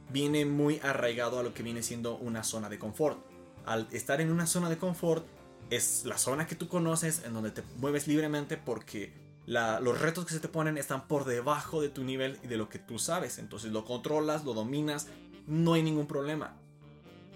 viene 0.10 0.46
muy 0.46 0.80
arraigado 0.84 1.40
a 1.40 1.44
lo 1.44 1.54
que 1.54 1.64
viene 1.64 1.84
siendo 1.84 2.18
una 2.18 2.44
zona 2.44 2.70
de 2.70 2.80
confort. 2.80 3.20
Al 3.66 3.88
estar 3.92 4.22
en 4.22 4.32
una 4.32 4.48
zona 4.48 4.70
de 4.70 4.78
confort, 4.78 5.26
es 5.70 6.04
la 6.06 6.18
zona 6.18 6.48
que 6.48 6.56
tú 6.56 6.68
conoces, 6.68 7.24
en 7.26 7.34
donde 7.34 7.52
te 7.52 7.64
mueves 7.78 8.08
libremente 8.08 8.58
porque 8.58 9.14
los 9.46 10.00
retos 10.00 10.26
que 10.26 10.34
se 10.34 10.40
te 10.40 10.48
ponen 10.48 10.78
están 10.78 11.08
por 11.08 11.26
debajo 11.26 11.82
de 11.82 11.90
tu 11.90 12.04
nivel 12.04 12.40
y 12.44 12.48
de 12.48 12.58
lo 12.58 12.70
que 12.70 12.80
tú 12.80 13.00
sabes. 13.00 13.40
Entonces 13.40 13.72
lo 13.72 13.86
controlas, 13.86 14.46
lo 14.46 14.54
dominas, 14.54 15.08
no 15.48 15.74
hay 15.74 15.84
ningún 15.84 16.08
problema. 16.08 16.58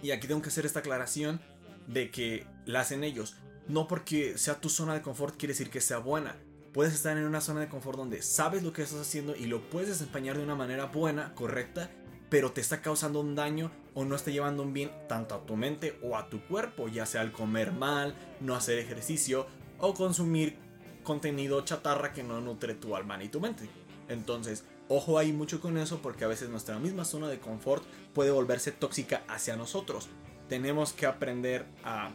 Y 0.01 0.11
aquí 0.11 0.27
tengo 0.27 0.41
que 0.41 0.49
hacer 0.49 0.65
esta 0.65 0.79
aclaración 0.79 1.41
de 1.87 2.11
que 2.11 2.47
la 2.65 2.81
hacen 2.81 3.03
ellos. 3.03 3.35
No 3.67 3.87
porque 3.87 4.37
sea 4.37 4.59
tu 4.59 4.69
zona 4.69 4.93
de 4.93 5.01
confort 5.01 5.37
quiere 5.37 5.53
decir 5.53 5.69
que 5.69 5.81
sea 5.81 5.97
buena 5.97 6.35
puedes 6.75 6.93
estar 6.93 7.17
en 7.17 7.23
una 7.23 7.39
zona 7.39 7.61
de 7.61 7.69
confort 7.69 7.97
donde 7.97 8.21
sabes 8.21 8.61
lo 8.61 8.73
que 8.73 8.81
estás 8.81 8.99
haciendo 8.99 9.33
y 9.33 9.45
lo 9.45 9.61
puedes 9.69 9.87
desempeñar 9.87 10.35
de 10.35 10.43
una 10.43 10.55
manera 10.55 10.87
buena, 10.87 11.33
correcta, 11.33 11.89
pero 12.29 12.51
te 12.51 12.59
está 12.59 12.81
causando 12.81 13.21
un 13.21 13.33
daño 13.33 13.71
o 13.93 14.03
no 14.03 14.13
está 14.13 14.29
llevando 14.29 14.61
un 14.61 14.73
bien 14.73 14.91
tanto 15.07 15.35
a 15.35 15.45
tu 15.45 15.55
mente 15.55 15.97
o 16.03 16.17
a 16.17 16.27
tu 16.27 16.41
cuerpo, 16.41 16.89
ya 16.89 17.05
sea 17.05 17.21
al 17.21 17.31
comer 17.31 17.71
mal, 17.71 18.13
no 18.41 18.55
hacer 18.55 18.77
ejercicio 18.77 19.47
o 19.79 19.93
consumir 19.93 20.57
contenido 21.03 21.61
chatarra 21.61 22.11
que 22.11 22.23
no 22.23 22.41
nutre 22.41 22.73
tu 22.73 22.93
alma 22.93 23.15
ni 23.15 23.29
tu 23.29 23.39
mente. 23.39 23.69
Entonces, 24.09 24.65
ojo 24.89 25.17
ahí 25.17 25.31
mucho 25.31 25.61
con 25.61 25.77
eso 25.77 26.01
porque 26.01 26.25
a 26.25 26.27
veces 26.27 26.49
nuestra 26.49 26.77
misma 26.77 27.05
zona 27.05 27.29
de 27.29 27.39
confort 27.39 27.85
puede 28.13 28.31
volverse 28.31 28.73
tóxica 28.73 29.23
hacia 29.29 29.55
nosotros. 29.55 30.09
Tenemos 30.49 30.93
que 30.93 31.05
aprender 31.05 31.65
a 31.83 32.11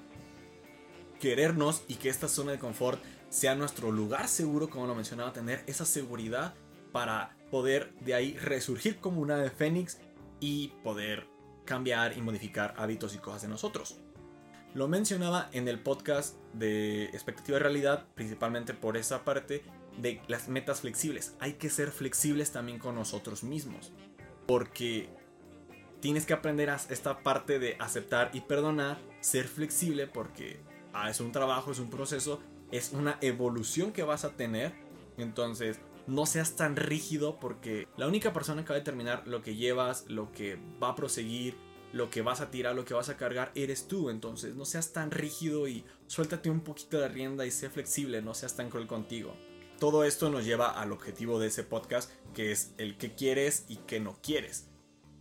querernos 1.21 1.83
y 1.89 1.97
que 1.97 2.09
esta 2.09 2.29
zona 2.29 2.53
de 2.53 2.59
confort 2.59 3.03
sea 3.29 3.55
nuestro 3.55 3.93
lugar 3.93 4.29
seguro, 4.29 4.69
como 4.69 4.87
lo 4.87 4.95
mencionaba, 4.95 5.33
tener 5.33 5.63
esa 5.67 5.85
seguridad 5.85 6.55
para 6.93 7.37
poder 7.51 7.93
de 8.01 8.15
ahí 8.15 8.37
resurgir 8.39 8.99
como 8.99 9.21
una 9.21 9.37
de 9.37 9.51
Fénix 9.51 9.99
y 10.41 10.69
poder 10.83 11.27
cambiar 11.65 12.17
y 12.17 12.23
modificar 12.23 12.75
hábitos 12.77 13.15
y 13.15 13.19
cosas 13.19 13.43
de 13.43 13.49
nosotros. 13.49 14.01
Lo 14.75 14.89
mencionaba 14.89 15.49
en 15.53 15.69
el 15.69 15.81
podcast 15.81 16.37
de 16.53 17.07
expectativa 17.07 17.59
de 17.59 17.65
realidad, 17.65 18.07
principalmente 18.15 18.73
por 18.73 18.97
esa 18.97 19.25
parte 19.25 19.65
de 19.99 20.23
las 20.29 20.49
metas 20.49 20.81
flexibles. 20.81 21.35
Hay 21.41 21.55
que 21.55 21.71
ser 21.71 21.91
flexibles 21.91 22.53
también 22.53 22.79
con 22.79 22.95
nosotros 22.95 23.43
mismos. 23.43 23.93
Porque 24.47 25.09
tienes 26.01 26.27
que 26.27 26.33
aprender 26.33 26.71
a 26.71 26.77
esta 26.77 27.23
parte 27.23 27.59
de 27.59 27.77
aceptar 27.79 28.31
y 28.33 28.41
perdonar, 28.41 28.99
ser 29.21 29.47
flexible 29.47 30.07
porque 30.07 30.61
ah, 30.93 31.11
es 31.11 31.21
un 31.21 31.33
trabajo, 31.33 31.73
es 31.73 31.79
un 31.79 31.91
proceso 31.91 32.41
es 32.71 32.93
una 32.93 33.19
evolución 33.21 33.93
que 33.93 34.03
vas 34.03 34.25
a 34.25 34.31
tener. 34.31 34.73
Entonces, 35.17 35.79
no 36.07 36.27
seas 36.27 36.57
tan 36.57 36.77
rígido 36.77 37.39
porque 37.41 37.89
la 37.97 38.07
única 38.07 38.33
persona 38.33 38.65
que 38.65 38.71
va 38.71 38.77
a 38.77 38.79
determinar 38.79 39.27
lo 39.27 39.43
que 39.43 39.57
llevas, 39.57 40.05
lo 40.09 40.33
que 40.33 40.59
va 40.83 40.91
a 40.91 40.95
proseguir 40.95 41.57
lo 41.93 42.09
que 42.09 42.23
vas 42.23 42.41
a 42.41 42.53
tirar, 42.53 42.77
lo 42.77 42.85
que 42.85 42.95
vas 42.95 43.09
a 43.09 43.17
cargar, 43.17 43.51
eres 43.57 43.89
tú. 43.89 44.11
Entonces, 44.11 44.55
no 44.55 44.65
seas 44.65 44.93
tan 44.93 45.11
rígido 45.11 45.67
y 45.67 45.85
suéltate 46.07 46.49
un 46.49 46.61
poquito 46.61 47.01
de 47.01 47.09
rienda 47.09 47.45
y 47.47 47.51
sé 47.51 47.69
flexible, 47.69 48.23
no 48.23 48.33
seas 48.33 48.55
tan 48.55 48.71
cruel 48.71 48.87
contigo. 48.87 49.35
Todo 49.81 50.05
esto 50.05 50.31
nos 50.31 50.45
lleva 50.45 50.81
al 50.81 50.93
objetivo 50.93 51.41
de 51.41 51.49
ese 51.49 51.65
podcast, 51.65 52.09
que 52.33 52.53
es 52.53 52.75
el 52.79 52.97
que 52.97 53.17
quieres 53.17 53.65
y 53.67 53.79
que 53.79 53.99
no 53.99 54.17
quieres. 54.23 54.70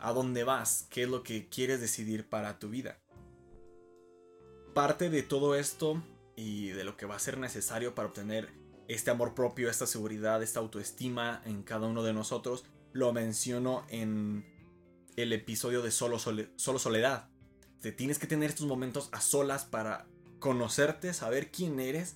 ¿A 0.01 0.13
dónde 0.13 0.45
vas? 0.45 0.87
¿Qué 0.89 1.03
es 1.03 1.09
lo 1.09 1.23
que 1.23 1.49
quieres 1.49 1.81
decidir 1.81 2.25
para 2.27 2.57
tu 2.57 2.69
vida? 2.69 2.99
Parte 4.73 5.09
de 5.09 5.23
todo 5.23 5.55
esto 5.55 6.01
y 6.37 6.69
de 6.69 6.85
lo 6.85 6.95
que 6.95 7.05
va 7.05 7.15
a 7.15 7.19
ser 7.19 7.37
necesario 7.37 7.95
para 7.95 8.07
obtener 8.07 8.49
este 8.87 9.11
amor 9.11 9.35
propio, 9.35 9.69
esta 9.69 9.85
seguridad, 9.85 10.41
esta 10.41 10.61
autoestima 10.61 11.41
en 11.45 11.63
cada 11.63 11.87
uno 11.87 12.01
de 12.01 12.13
nosotros, 12.13 12.63
lo 12.93 13.11
menciono 13.11 13.85
en 13.89 14.45
el 15.17 15.33
episodio 15.33 15.81
de 15.81 15.91
Solo, 15.91 16.17
Solo 16.17 16.79
Soledad. 16.79 17.27
Te 17.81 17.91
tienes 17.91 18.19
que 18.19 18.27
tener 18.27 18.51
estos 18.51 18.67
momentos 18.67 19.09
a 19.11 19.19
solas 19.19 19.65
para 19.65 20.07
conocerte, 20.39 21.13
saber 21.13 21.51
quién 21.51 21.79
eres. 21.79 22.15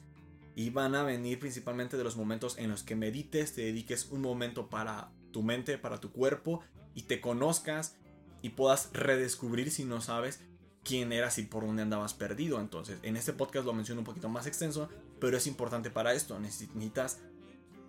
Y 0.56 0.70
van 0.70 0.96
a 0.96 1.04
venir 1.04 1.40
principalmente 1.40 1.98
de 1.98 2.04
los 2.04 2.16
momentos 2.16 2.58
en 2.60 2.70
los 2.70 2.84
que 2.84 2.96
medites, 2.96 3.56
te 3.56 3.62
dediques 3.64 4.06
un 4.12 4.22
momento 4.22 4.70
para 4.70 5.12
tu 5.32 5.42
mente, 5.42 5.80
para 5.80 6.00
tu 6.00 6.12
cuerpo 6.12 6.62
y 6.96 7.04
te 7.04 7.22
conozcas 7.22 7.96
y 8.42 8.50
puedas 8.50 8.90
redescubrir 8.94 9.72
si 9.72 9.86
no 9.86 10.02
sabes 10.02 10.42
quién 10.84 11.14
eras 11.14 11.38
y 11.38 11.44
por 11.44 11.66
dónde 11.66 11.82
andabas 11.84 12.14
perdido. 12.14 12.60
Entonces, 12.60 13.00
en 13.04 13.16
este 13.18 13.34
podcast 13.34 13.66
lo 13.66 13.74
menciono 13.74 14.02
un 14.02 14.06
poquito 14.06 14.30
más 14.30 14.48
extenso, 14.48 14.90
pero 15.20 15.38
es 15.38 15.48
importante 15.48 15.90
para 15.90 16.14
esto. 16.14 16.40
Necesitas 16.40 17.20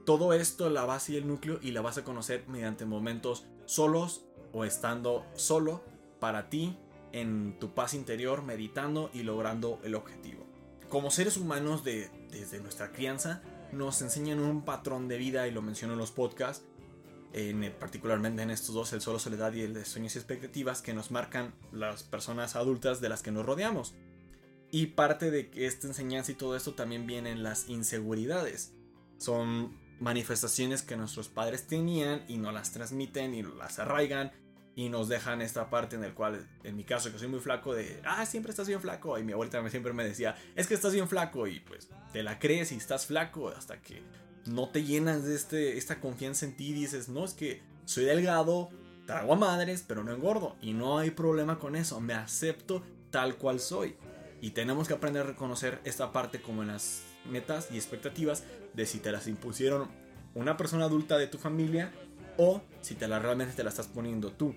todo 0.04 0.32
esto, 0.32 0.70
la 0.70 0.84
base 0.84 1.12
y 1.12 1.16
el 1.16 1.26
núcleo, 1.26 1.58
y 1.62 1.72
la 1.72 1.80
vas 1.80 1.98
a 1.98 2.04
conocer 2.04 2.44
mediante 2.48 2.84
momentos 2.84 3.46
solos 3.64 4.24
o 4.52 4.64
estando 4.64 5.26
solo 5.34 5.82
para 6.20 6.48
ti 6.48 6.78
en 7.12 7.58
tu 7.58 7.74
paz 7.74 7.94
interior, 7.94 8.42
meditando 8.42 9.10
y 9.12 9.22
logrando 9.22 9.80
el 9.82 9.94
objetivo. 9.94 10.46
Como 10.88 11.10
seres 11.10 11.36
humanos 11.36 11.84
de, 11.84 12.10
desde 12.30 12.60
nuestra 12.60 12.92
crianza, 12.92 13.42
nos 13.72 14.00
enseñan 14.02 14.40
un 14.40 14.64
patrón 14.64 15.08
de 15.08 15.18
vida 15.18 15.48
y 15.48 15.50
lo 15.50 15.62
menciono 15.62 15.94
en 15.94 15.98
los 15.98 16.12
podcasts, 16.12 16.64
en, 17.34 17.72
particularmente 17.78 18.42
en 18.42 18.50
estos 18.50 18.74
dos, 18.74 18.92
el 18.92 19.00
solo 19.00 19.18
soledad 19.18 19.52
y 19.52 19.62
el 19.62 19.74
de 19.74 19.84
sueños 19.84 20.14
y 20.14 20.18
expectativas, 20.18 20.82
que 20.82 20.94
nos 20.94 21.10
marcan 21.10 21.52
las 21.72 22.04
personas 22.04 22.54
adultas 22.54 23.00
de 23.00 23.08
las 23.08 23.22
que 23.22 23.32
nos 23.32 23.44
rodeamos. 23.44 23.94
Y 24.70 24.86
parte 24.86 25.30
de 25.30 25.50
esta 25.54 25.88
enseñanza 25.88 26.32
y 26.32 26.36
todo 26.36 26.56
esto 26.56 26.74
también 26.74 27.06
vienen 27.06 27.42
las 27.42 27.68
inseguridades. 27.68 28.72
Son 29.18 29.76
manifestaciones 30.00 30.82
que 30.82 30.96
nuestros 30.96 31.28
padres 31.28 31.66
tenían 31.66 32.24
y 32.28 32.38
no 32.38 32.52
las 32.52 32.72
transmiten 32.72 33.34
y 33.34 33.42
las 33.42 33.78
arraigan 33.78 34.32
y 34.76 34.88
nos 34.88 35.08
dejan 35.08 35.40
esta 35.40 35.70
parte 35.70 35.96
en 35.96 36.04
el 36.04 36.14
cual, 36.14 36.48
en 36.64 36.76
mi 36.76 36.84
caso, 36.84 37.12
que 37.12 37.18
soy 37.18 37.28
muy 37.28 37.40
flaco, 37.40 37.74
de, 37.74 38.00
ah, 38.04 38.26
siempre 38.26 38.50
estás 38.50 38.66
bien 38.66 38.80
flaco. 38.80 39.18
Y 39.18 39.22
mi 39.22 39.32
abuelita 39.32 39.68
siempre 39.70 39.92
me 39.92 40.04
decía, 40.04 40.36
es 40.56 40.66
que 40.66 40.74
estás 40.74 40.92
bien 40.92 41.08
flaco. 41.08 41.46
Y 41.46 41.60
pues 41.60 41.88
te 42.12 42.22
la 42.22 42.38
crees 42.38 42.72
y 42.72 42.76
estás 42.76 43.06
flaco 43.06 43.48
hasta 43.48 43.80
que 43.80 44.02
no 44.46 44.68
te 44.68 44.84
llenas 44.84 45.24
de 45.24 45.34
este, 45.34 45.78
esta 45.78 46.00
confianza 46.00 46.46
en 46.46 46.56
ti 46.56 46.68
y 46.68 46.72
dices, 46.74 47.08
no, 47.08 47.24
es 47.24 47.34
que 47.34 47.62
soy 47.84 48.04
delgado, 48.04 48.70
trago 49.06 49.32
a 49.32 49.36
madres, 49.36 49.84
pero 49.86 50.04
no 50.04 50.12
engordo. 50.12 50.56
Y 50.60 50.72
no 50.72 50.98
hay 50.98 51.10
problema 51.10 51.58
con 51.58 51.76
eso, 51.76 52.00
me 52.00 52.14
acepto 52.14 52.82
tal 53.10 53.36
cual 53.36 53.60
soy. 53.60 53.96
Y 54.40 54.50
tenemos 54.50 54.88
que 54.88 54.94
aprender 54.94 55.22
a 55.22 55.26
reconocer 55.26 55.80
esta 55.84 56.12
parte 56.12 56.40
como 56.40 56.62
en 56.62 56.68
las 56.68 57.02
metas 57.30 57.68
y 57.70 57.76
expectativas 57.76 58.44
de 58.74 58.86
si 58.86 58.98
te 58.98 59.12
las 59.12 59.26
impusieron 59.26 59.88
una 60.34 60.56
persona 60.56 60.84
adulta 60.84 61.16
de 61.16 61.26
tu 61.26 61.38
familia 61.38 61.92
o 62.36 62.62
si 62.80 62.94
te 62.94 63.08
la 63.08 63.18
realmente 63.18 63.54
te 63.54 63.62
la 63.62 63.70
estás 63.70 63.86
poniendo 63.86 64.32
tú. 64.32 64.54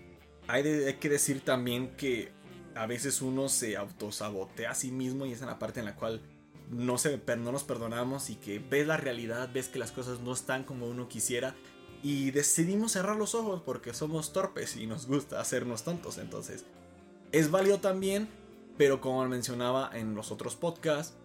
Hay, 0.48 0.64
que 1.00 1.10
decir 1.10 1.42
también 1.42 1.96
que 1.96 2.32
a 2.76 2.86
veces 2.86 3.22
uno 3.22 3.50
se 3.50 3.78
autosabotea 3.78 4.72
a 4.72 4.76
sí 4.76 4.92
mismo 4.92 5.26
y 5.26 5.34
es 5.34 5.42
en 5.42 5.48
la 5.48 5.60
parte 5.60 5.80
en 5.80 5.86
la 5.86 5.96
cual 5.96 6.22
no, 6.70 6.98
se, 6.98 7.22
no 7.38 7.52
nos 7.52 7.64
perdonamos 7.64 8.30
y 8.30 8.36
que 8.36 8.60
ves 8.60 8.88
la 8.88 8.98
realidad, 8.98 9.50
ves 9.54 9.70
que 9.70 9.80
las 9.80 9.92
cosas 9.92 10.20
no 10.20 10.34
están 10.34 10.64
como 10.64 10.88
uno 10.88 11.08
quisiera 11.08 11.56
y 12.04 12.32
decidimos 12.32 12.94
cerrar 12.94 13.16
los 13.16 13.36
ojos 13.36 13.62
porque 13.66 13.94
somos 13.94 14.34
torpes 14.34 14.76
y 14.76 14.88
nos 14.88 15.08
gusta 15.08 15.40
hacernos 15.40 15.84
tontos. 15.84 16.18
Entonces, 16.18 16.66
es 17.32 17.52
válido 17.52 17.80
también, 17.80 18.30
pero 18.78 19.02
como 19.02 19.28
mencionaba 19.28 19.90
en 19.94 20.16
los 20.16 20.32
otros 20.32 20.56
podcasts, 20.56 21.16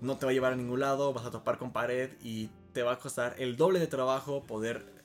no 0.00 0.16
te 0.16 0.26
va 0.26 0.30
a 0.30 0.34
llevar 0.34 0.52
a 0.54 0.56
ningún 0.56 0.80
lado, 0.80 1.12
vas 1.12 1.26
a 1.26 1.30
topar 1.30 1.58
con 1.58 1.72
pared 1.72 2.10
y 2.22 2.50
te 2.72 2.82
va 2.82 2.92
a 2.92 2.98
costar 2.98 3.36
el 3.38 3.56
doble 3.56 3.78
de 3.78 3.86
trabajo 3.86 4.44
poder 4.44 5.04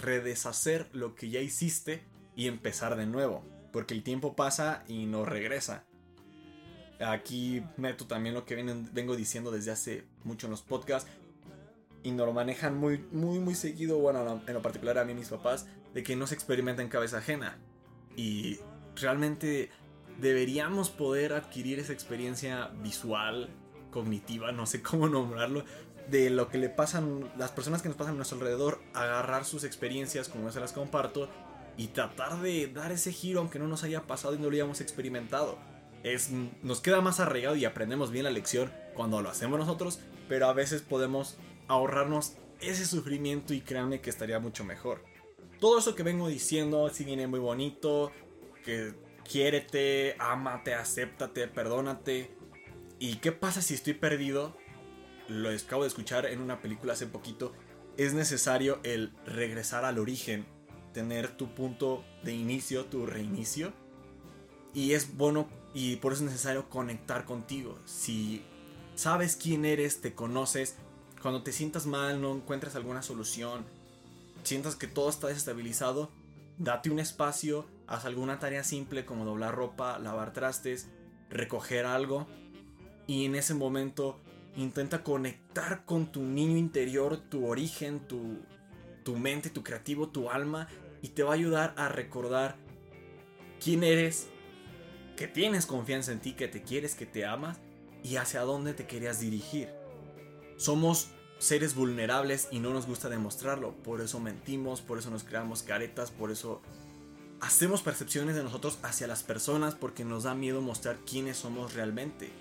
redeshacer 0.00 0.88
lo 0.92 1.14
que 1.14 1.30
ya 1.30 1.40
hiciste 1.40 2.04
y 2.36 2.46
empezar 2.46 2.96
de 2.96 3.06
nuevo. 3.06 3.44
Porque 3.72 3.94
el 3.94 4.02
tiempo 4.02 4.36
pasa 4.36 4.84
y 4.86 5.06
no 5.06 5.24
regresa. 5.24 5.84
Aquí 7.04 7.62
meto 7.76 8.06
también 8.06 8.34
lo 8.34 8.44
que 8.44 8.54
vengo 8.54 9.16
diciendo 9.16 9.50
desde 9.50 9.70
hace 9.70 10.04
mucho 10.24 10.46
en 10.46 10.52
los 10.52 10.62
podcasts. 10.62 11.10
Y 12.02 12.10
nos 12.10 12.26
lo 12.26 12.32
manejan 12.32 12.76
muy, 12.76 12.98
muy, 13.12 13.38
muy 13.38 13.54
seguido, 13.54 13.98
bueno, 13.98 14.42
en 14.46 14.54
lo 14.54 14.62
particular 14.62 14.98
a 14.98 15.04
mí 15.04 15.12
y 15.12 15.16
mis 15.16 15.28
papás, 15.28 15.66
de 15.94 16.02
que 16.02 16.16
no 16.16 16.26
se 16.26 16.34
experimenta 16.34 16.82
en 16.82 16.88
cabeza 16.88 17.18
ajena. 17.18 17.58
Y 18.16 18.58
realmente 18.96 19.70
deberíamos 20.20 20.90
poder 20.90 21.32
adquirir 21.32 21.78
esa 21.78 21.92
experiencia 21.92 22.68
visual, 22.82 23.50
cognitiva, 23.90 24.52
no 24.52 24.66
sé 24.66 24.82
cómo 24.82 25.08
nombrarlo, 25.08 25.64
de 26.10 26.30
lo 26.30 26.48
que 26.48 26.58
le 26.58 26.68
pasan, 26.68 27.30
las 27.38 27.52
personas 27.52 27.82
que 27.82 27.88
nos 27.88 27.96
pasan 27.96 28.14
a 28.14 28.16
nuestro 28.16 28.38
alrededor, 28.38 28.80
agarrar 28.94 29.44
sus 29.44 29.64
experiencias 29.64 30.28
como 30.28 30.44
yo 30.44 30.52
se 30.52 30.60
las 30.60 30.72
comparto 30.72 31.28
y 31.76 31.88
tratar 31.88 32.40
de 32.40 32.66
dar 32.66 32.92
ese 32.92 33.12
giro 33.12 33.40
aunque 33.40 33.58
no 33.58 33.68
nos 33.68 33.84
haya 33.84 34.02
pasado 34.02 34.34
y 34.34 34.38
no 34.38 34.44
lo 34.44 34.54
hayamos 34.54 34.80
experimentado. 34.80 35.58
Es, 36.02 36.30
nos 36.62 36.80
queda 36.80 37.00
más 37.00 37.20
arraigado 37.20 37.56
y 37.56 37.64
aprendemos 37.64 38.10
bien 38.10 38.24
la 38.24 38.30
lección 38.30 38.72
cuando 38.94 39.22
lo 39.22 39.30
hacemos 39.30 39.58
nosotros, 39.58 40.00
pero 40.28 40.46
a 40.46 40.52
veces 40.52 40.82
podemos 40.82 41.36
ahorrarnos 41.68 42.34
ese 42.60 42.86
sufrimiento 42.86 43.54
y 43.54 43.60
créanme 43.60 44.00
que 44.00 44.10
estaría 44.10 44.38
mucho 44.38 44.64
mejor. 44.64 45.04
Todo 45.60 45.78
eso 45.78 45.94
que 45.94 46.02
vengo 46.02 46.28
diciendo, 46.28 46.88
si 46.90 47.04
viene 47.04 47.26
muy 47.26 47.38
bonito, 47.38 48.10
que 48.64 48.94
quiérete, 49.24 50.16
ámate, 50.18 50.74
acéptate, 50.74 51.46
perdónate. 51.48 52.36
¿Y 52.98 53.16
qué 53.16 53.32
pasa 53.32 53.62
si 53.62 53.74
estoy 53.74 53.94
perdido? 53.94 54.56
lo 55.28 55.50
acabo 55.50 55.82
de 55.82 55.88
escuchar 55.88 56.26
en 56.26 56.40
una 56.40 56.60
película 56.60 56.92
hace 56.92 57.06
poquito, 57.06 57.52
es 57.96 58.14
necesario 58.14 58.80
el 58.82 59.12
regresar 59.26 59.84
al 59.84 59.98
origen, 59.98 60.46
tener 60.92 61.36
tu 61.36 61.54
punto 61.54 62.04
de 62.22 62.34
inicio, 62.34 62.86
tu 62.86 63.06
reinicio. 63.06 63.72
Y 64.74 64.92
es 64.92 65.16
bueno 65.16 65.48
y 65.74 65.96
por 65.96 66.12
eso 66.12 66.24
es 66.24 66.30
necesario 66.30 66.68
conectar 66.68 67.24
contigo. 67.24 67.78
Si 67.84 68.42
sabes 68.94 69.36
quién 69.36 69.64
eres, 69.64 70.00
te 70.00 70.14
conoces, 70.14 70.76
cuando 71.20 71.42
te 71.42 71.52
sientas 71.52 71.86
mal, 71.86 72.20
no 72.20 72.34
encuentras 72.34 72.74
alguna 72.76 73.02
solución, 73.02 73.64
sientas 74.42 74.76
que 74.76 74.86
todo 74.86 75.08
está 75.08 75.28
desestabilizado, 75.28 76.10
date 76.58 76.90
un 76.90 76.98
espacio, 76.98 77.66
haz 77.86 78.04
alguna 78.04 78.38
tarea 78.38 78.64
simple 78.64 79.04
como 79.04 79.24
doblar 79.24 79.54
ropa, 79.54 79.98
lavar 79.98 80.32
trastes, 80.32 80.88
recoger 81.30 81.86
algo 81.86 82.26
y 83.06 83.24
en 83.24 83.34
ese 83.34 83.54
momento 83.54 84.20
Intenta 84.56 85.02
conectar 85.02 85.84
con 85.86 86.12
tu 86.12 86.22
niño 86.22 86.58
interior, 86.58 87.16
tu 87.16 87.46
origen, 87.46 88.00
tu, 88.00 88.38
tu 89.02 89.16
mente, 89.16 89.48
tu 89.48 89.62
creativo, 89.62 90.08
tu 90.08 90.30
alma. 90.30 90.68
Y 91.00 91.08
te 91.08 91.22
va 91.22 91.30
a 91.30 91.34
ayudar 91.34 91.74
a 91.76 91.88
recordar 91.88 92.56
quién 93.62 93.82
eres, 93.82 94.28
que 95.22 95.28
tienes 95.28 95.66
confianza 95.66 96.10
en 96.10 96.18
ti, 96.18 96.32
que 96.32 96.48
te 96.48 96.64
quieres, 96.64 96.96
que 96.96 97.06
te 97.06 97.24
amas 97.24 97.60
y 98.02 98.16
hacia 98.16 98.40
dónde 98.40 98.74
te 98.74 98.88
querías 98.88 99.20
dirigir. 99.20 99.68
Somos 100.56 101.10
seres 101.38 101.76
vulnerables 101.76 102.48
y 102.50 102.58
no 102.58 102.72
nos 102.72 102.86
gusta 102.86 103.08
demostrarlo. 103.08 103.72
Por 103.84 104.00
eso 104.00 104.18
mentimos, 104.18 104.80
por 104.80 104.98
eso 104.98 105.10
nos 105.10 105.22
creamos 105.22 105.62
caretas, 105.62 106.10
por 106.10 106.32
eso 106.32 106.60
hacemos 107.40 107.82
percepciones 107.82 108.34
de 108.34 108.42
nosotros 108.42 108.80
hacia 108.82 109.06
las 109.06 109.22
personas 109.22 109.76
porque 109.76 110.04
nos 110.04 110.24
da 110.24 110.34
miedo 110.34 110.60
mostrar 110.60 110.98
quiénes 111.08 111.36
somos 111.36 111.74
realmente 111.74 112.32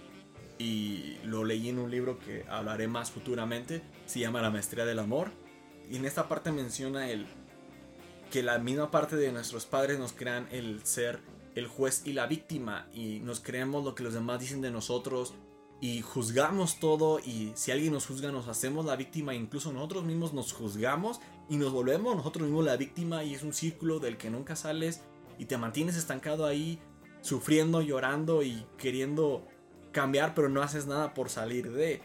y 0.58 1.20
lo 1.24 1.44
leí 1.44 1.70
en 1.70 1.78
un 1.78 1.92
libro 1.92 2.18
que 2.18 2.48
hablaré 2.50 2.88
más 2.88 3.12
futuramente, 3.12 3.84
se 4.08 4.22
llama 4.22 4.42
La 4.42 4.50
Maestría 4.50 4.86
del 4.86 4.98
Amor, 4.98 5.30
y 5.88 5.98
en 5.98 6.06
esta 6.06 6.28
parte 6.28 6.52
menciona 6.52 7.12
el 7.12 7.28
que 8.32 8.42
la 8.42 8.58
misma 8.58 8.90
parte 8.90 9.18
de 9.18 9.32
nuestros 9.32 9.68
padres 9.68 10.00
nos 10.00 10.14
crean 10.14 10.48
el 10.50 10.84
ser 10.84 11.20
el 11.56 11.68
juez 11.68 12.04
y 12.06 12.14
la 12.14 12.28
víctima 12.28 12.88
y 12.94 13.20
nos 13.20 13.40
creemos 13.40 13.84
lo 13.84 13.96
que 13.96 14.04
los 14.04 14.14
demás 14.14 14.40
dicen 14.40 14.62
de 14.62 14.72
nosotros 14.72 15.34
y 15.80 16.02
juzgamos 16.02 16.80
todo 16.80 17.20
y 17.20 17.52
si 17.56 17.72
alguien 17.72 17.94
nos 17.94 18.06
juzga 18.06 18.32
nos 18.32 18.48
hacemos 18.48 18.86
la 18.86 18.96
víctima 18.96 19.34
incluso 19.34 19.74
nosotros 19.74 20.04
mismos 20.04 20.34
nos 20.34 20.54
juzgamos 20.54 21.20
y 21.50 21.58
nos 21.58 21.72
volvemos 21.72 22.16
nosotros 22.16 22.46
mismos 22.46 22.66
la 22.66 22.78
víctima 22.78 23.24
y 23.24 23.34
es 23.34 23.44
un 23.44 23.54
círculo 23.54 24.00
del 24.00 24.18
que 24.18 24.30
nunca 24.30 24.56
sales 24.56 25.02
y 25.38 25.46
te 25.46 25.58
mantienes 25.58 25.96
estancado 25.96 26.46
ahí 26.46 26.80
sufriendo, 27.22 27.82
llorando 27.82 28.44
y 28.44 28.66
queriendo 28.78 29.48
cambiar, 29.92 30.34
pero 30.36 30.50
no 30.50 30.62
haces 30.62 30.88
nada 30.88 31.14
por 31.14 31.30
salir 31.30 31.72
de. 31.72 32.02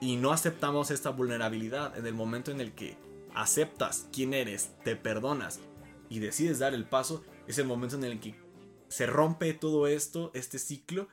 Y 0.00 0.16
no 0.16 0.32
aceptamos 0.32 0.90
esta 0.90 1.10
vulnerabilidad 1.10 1.96
en 1.96 2.06
el 2.06 2.14
momento 2.14 2.50
en 2.50 2.60
el 2.60 2.72
que 2.72 2.96
aceptas 3.34 4.08
quién 4.12 4.34
eres, 4.34 4.70
te 4.84 4.96
perdonas 4.96 5.60
y 6.08 6.18
decides 6.18 6.58
dar 6.58 6.74
el 6.74 6.84
paso, 6.84 7.22
es 7.46 7.58
el 7.58 7.66
momento 7.66 7.96
en 7.96 8.04
el 8.04 8.18
que 8.18 8.34
se 8.90 9.06
rompe 9.06 9.54
todo 9.54 9.86
esto, 9.86 10.32
este 10.34 10.58
ciclo, 10.58 11.08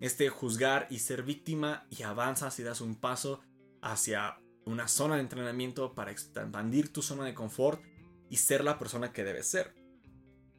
este 0.00 0.28
juzgar 0.28 0.88
y 0.90 0.98
ser 0.98 1.22
víctima 1.22 1.86
y 1.90 2.02
avanzas 2.02 2.58
y 2.58 2.64
das 2.64 2.80
un 2.80 2.96
paso 2.96 3.40
hacia 3.80 4.38
una 4.64 4.88
zona 4.88 5.14
de 5.14 5.22
entrenamiento 5.22 5.94
para 5.94 6.10
expandir 6.10 6.92
tu 6.92 7.00
zona 7.00 7.24
de 7.24 7.34
confort 7.34 7.80
y 8.28 8.36
ser 8.36 8.64
la 8.64 8.78
persona 8.78 9.12
que 9.12 9.24
debes 9.24 9.46
ser. 9.46 9.74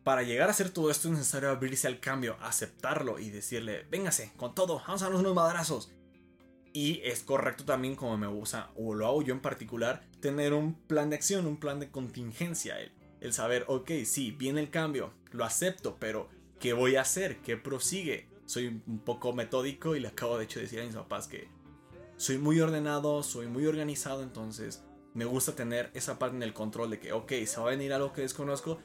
Para 0.03 0.24
llegar 0.24 0.48
a 0.48 0.51
hacer 0.51 0.69
todo 0.69 0.89
esto 0.89 1.10
es 1.10 1.15
necesario 1.15 1.50
abrirse 1.50 1.88
al 1.88 2.00
cambio, 2.00 2.38
aceptarlo 2.39 3.19
y 3.19 3.29
decirle, 3.29 3.86
véngase, 3.91 4.31
con 4.38 4.55
todo, 4.55 4.81
vamos 4.88 5.01
a 5.01 5.05
darnos 5.05 5.22
unos 5.22 5.36
madrazos. 5.36 5.91
Y 6.72 7.01
es 7.03 7.22
correcto 7.22 7.65
también, 7.65 7.96
como 7.96 8.17
me 8.17 8.27
gusta, 8.27 8.72
o 8.75 8.93
lo 8.93 9.08
hago 9.08 9.22
yo 9.24 9.34
en 9.34 9.41
particular, 9.41 10.08
tener 10.22 10.53
un 10.53 10.74
plan 10.74 11.10
de 11.10 11.17
acción, 11.17 11.46
un 11.48 11.60
plan 11.60 11.79
de 11.79 11.91
contingencia. 11.91 12.77
El 13.22 13.34
saber, 13.34 13.66
ok, 13.68 13.92
sí, 14.06 14.32
viene 14.32 14.62
el 14.62 14.70
cambio, 14.70 15.14
lo 15.32 15.44
acepto, 15.44 15.98
pero 16.00 16.30
¿qué 16.60 16.74
voy 16.74 16.96
a 16.96 17.02
hacer? 17.02 17.42
¿Qué 17.42 17.58
prosigue? 17.58 18.28
Soy 18.46 18.82
un 18.86 19.00
poco 19.00 19.34
metódico 19.34 19.96
y 19.96 20.00
le 20.00 20.08
acabo 20.08 20.38
de 20.38 20.48
decir 20.48 20.80
a 20.80 20.86
mis 20.86 20.96
papás 20.96 21.28
que 21.28 21.48
soy 22.18 22.38
muy 22.38 22.60
ordenado, 22.60 23.24
soy 23.24 23.48
muy 23.48 23.66
organizado, 23.66 24.24
entonces 24.24 24.84
me 25.14 25.26
gusta 25.26 25.56
tener 25.56 25.90
esa 25.94 26.20
parte 26.20 26.36
en 26.36 26.44
el 26.44 26.54
control 26.54 26.90
de 26.90 27.00
que, 27.00 27.14
ok, 27.14 27.32
se 27.46 27.60
va 27.60 27.68
a 27.68 27.72
venir 27.72 27.94
algo 27.94 28.14
que 28.14 28.22
desconozco, 28.22 28.80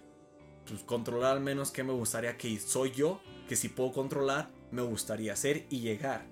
pues 0.67 0.83
controlar 0.83 1.37
al 1.37 1.43
menos 1.43 1.71
que 1.71 1.85
me 1.85 1.93
gustaría 1.93 2.37
que 2.37 2.59
soy 2.59 2.93
yo, 2.93 3.21
que 3.49 3.57
si 3.57 3.69
puedo 3.69 3.93
controlar, 3.93 4.51
me 4.71 4.83
gustaría 4.83 5.33
hacer 5.33 5.67
y 5.71 5.81
llegar. 5.81 6.27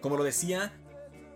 Como 0.00 0.16
lo 0.16 0.24
decía, 0.24 0.72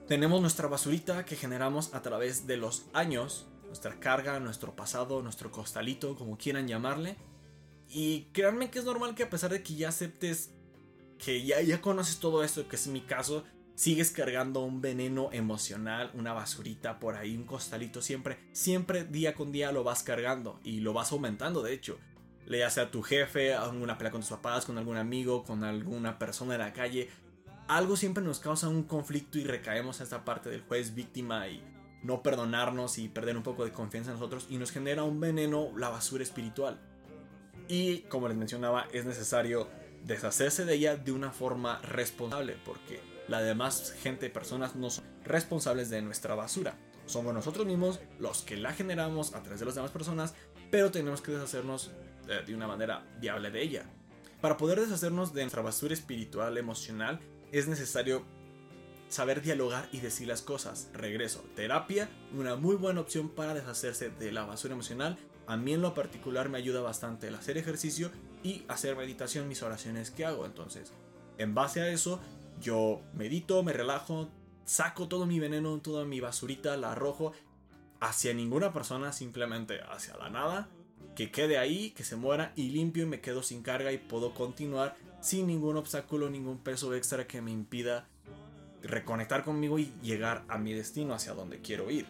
tenemos 0.06 0.40
nuestra 0.40 0.68
basurita 0.68 1.24
que 1.24 1.36
generamos 1.36 1.94
a 1.94 2.02
través 2.02 2.46
de 2.46 2.56
los 2.56 2.86
años, 2.92 3.46
nuestra 3.70 4.00
carga, 4.00 4.40
nuestro 4.40 4.74
pasado, 4.74 5.22
nuestro 5.22 5.52
costalito, 5.52 6.16
como 6.16 6.36
quieran 6.36 6.66
llamarle. 6.66 7.16
Y 7.88 8.24
créanme 8.32 8.68
que 8.68 8.80
es 8.80 8.84
normal 8.84 9.14
que 9.14 9.22
a 9.22 9.30
pesar 9.30 9.52
de 9.52 9.62
que 9.62 9.76
ya 9.76 9.90
aceptes 9.90 10.50
que 11.18 11.44
ya, 11.44 11.60
ya 11.60 11.80
conoces 11.80 12.18
todo 12.18 12.42
esto, 12.42 12.66
que 12.66 12.74
es 12.76 12.86
mi 12.88 13.02
caso, 13.02 13.44
sigues 13.74 14.10
cargando 14.10 14.60
un 14.60 14.80
veneno 14.80 15.30
emocional, 15.32 16.10
una 16.14 16.32
basurita 16.32 16.98
por 16.98 17.14
ahí, 17.14 17.36
un 17.36 17.44
costalito 17.44 18.02
siempre, 18.02 18.38
siempre 18.52 19.04
día 19.04 19.34
con 19.34 19.52
día 19.52 19.70
lo 19.70 19.84
vas 19.84 20.02
cargando 20.02 20.58
y 20.64 20.80
lo 20.80 20.92
vas 20.92 21.12
aumentando 21.12 21.62
de 21.62 21.74
hecho. 21.74 21.98
Le 22.46 22.68
sea 22.70 22.84
a 22.84 22.90
tu 22.90 23.02
jefe, 23.02 23.54
a 23.54 23.62
alguna 23.62 23.96
pelea 23.96 24.10
con 24.10 24.22
tus 24.22 24.30
papás, 24.30 24.64
con 24.64 24.78
algún 24.78 24.96
amigo, 24.96 25.44
con 25.44 25.62
alguna 25.62 26.18
persona 26.18 26.54
de 26.54 26.58
la 26.58 26.72
calle, 26.72 27.08
algo 27.68 27.96
siempre 27.96 28.24
nos 28.24 28.40
causa 28.40 28.68
un 28.68 28.82
conflicto 28.82 29.38
y 29.38 29.44
recaemos 29.44 30.00
a 30.00 30.04
esta 30.04 30.24
parte 30.24 30.50
del 30.50 30.62
juez 30.62 30.94
víctima 30.94 31.46
y 31.46 31.62
no 32.02 32.22
perdonarnos 32.22 32.98
y 32.98 33.08
perder 33.08 33.36
un 33.36 33.42
poco 33.42 33.64
de 33.64 33.72
confianza 33.72 34.10
en 34.10 34.16
nosotros 34.16 34.46
y 34.48 34.58
nos 34.58 34.70
genera 34.70 35.04
un 35.04 35.20
veneno, 35.20 35.70
la 35.76 35.88
basura 35.88 36.22
espiritual. 36.22 36.80
Y 37.68 38.00
como 38.02 38.28
les 38.28 38.36
mencionaba, 38.36 38.86
es 38.92 39.04
necesario 39.04 39.68
deshacerse 40.04 40.64
de 40.64 40.74
ella 40.74 40.96
de 40.96 41.12
una 41.12 41.30
forma 41.30 41.80
responsable 41.82 42.56
porque 42.64 43.00
la 43.28 43.42
demás 43.42 43.94
gente, 44.02 44.30
personas 44.30 44.74
no 44.74 44.90
son 44.90 45.04
responsables 45.24 45.90
de 45.90 46.02
nuestra 46.02 46.34
basura. 46.34 46.76
Somos 47.06 47.34
nosotros 47.34 47.66
mismos 47.66 48.00
los 48.18 48.42
que 48.42 48.56
la 48.56 48.72
generamos 48.72 49.34
a 49.34 49.42
través 49.42 49.60
de 49.60 49.66
las 49.66 49.74
demás 49.74 49.90
personas, 49.90 50.34
pero 50.70 50.90
tenemos 50.90 51.20
que 51.20 51.32
deshacernos 51.32 51.90
eh, 52.28 52.42
de 52.46 52.54
una 52.54 52.66
manera 52.66 53.04
viable 53.20 53.50
de 53.50 53.62
ella. 53.62 53.84
Para 54.40 54.56
poder 54.56 54.80
deshacernos 54.80 55.34
de 55.34 55.42
nuestra 55.42 55.62
basura 55.62 55.92
espiritual, 55.92 56.56
emocional, 56.56 57.20
es 57.52 57.68
necesario 57.68 58.24
saber 59.10 59.42
dialogar 59.42 59.88
y 59.92 60.00
decir 60.00 60.28
las 60.28 60.40
cosas. 60.40 60.88
Regreso, 60.94 61.44
terapia, 61.54 62.08
una 62.32 62.56
muy 62.56 62.76
buena 62.76 63.00
opción 63.00 63.28
para 63.28 63.54
deshacerse 63.54 64.08
de 64.08 64.32
la 64.32 64.44
basura 64.46 64.74
emocional. 64.74 65.18
A 65.46 65.56
mí 65.56 65.74
en 65.74 65.82
lo 65.82 65.94
particular 65.94 66.48
me 66.48 66.58
ayuda 66.58 66.80
bastante 66.80 67.28
el 67.28 67.34
hacer 67.34 67.58
ejercicio 67.58 68.10
y 68.42 68.62
hacer 68.68 68.96
meditación, 68.96 69.48
mis 69.48 69.62
oraciones 69.62 70.10
que 70.10 70.24
hago. 70.24 70.46
Entonces, 70.46 70.92
en 71.38 71.54
base 71.54 71.80
a 71.80 71.88
eso, 71.88 72.20
yo 72.60 73.02
medito, 73.12 73.62
me 73.64 73.72
relajo, 73.72 74.30
saco 74.64 75.08
todo 75.08 75.26
mi 75.26 75.40
veneno, 75.40 75.80
toda 75.80 76.04
mi 76.04 76.20
basurita, 76.20 76.76
la 76.76 76.92
arrojo 76.92 77.32
hacia 78.00 78.32
ninguna 78.32 78.72
persona, 78.72 79.12
simplemente 79.12 79.80
hacia 79.90 80.16
la 80.16 80.30
nada, 80.30 80.68
que 81.16 81.32
quede 81.32 81.58
ahí, 81.58 81.90
que 81.90 82.04
se 82.04 82.14
muera 82.14 82.52
y 82.54 82.70
limpio 82.70 83.02
y 83.02 83.06
me 83.06 83.20
quedo 83.20 83.42
sin 83.42 83.62
carga 83.62 83.92
y 83.92 83.98
puedo 83.98 84.34
continuar 84.34 84.96
sin 85.20 85.48
ningún 85.48 85.76
obstáculo, 85.76 86.30
ningún 86.30 86.58
peso 86.58 86.94
extra 86.94 87.26
que 87.26 87.42
me 87.42 87.50
impida 87.50 88.08
reconectar 88.82 89.44
conmigo 89.44 89.78
y 89.78 89.92
llegar 90.02 90.42
a 90.48 90.58
mi 90.58 90.72
destino, 90.72 91.14
hacia 91.14 91.34
donde 91.34 91.60
quiero 91.60 91.90
ir. 91.90 92.06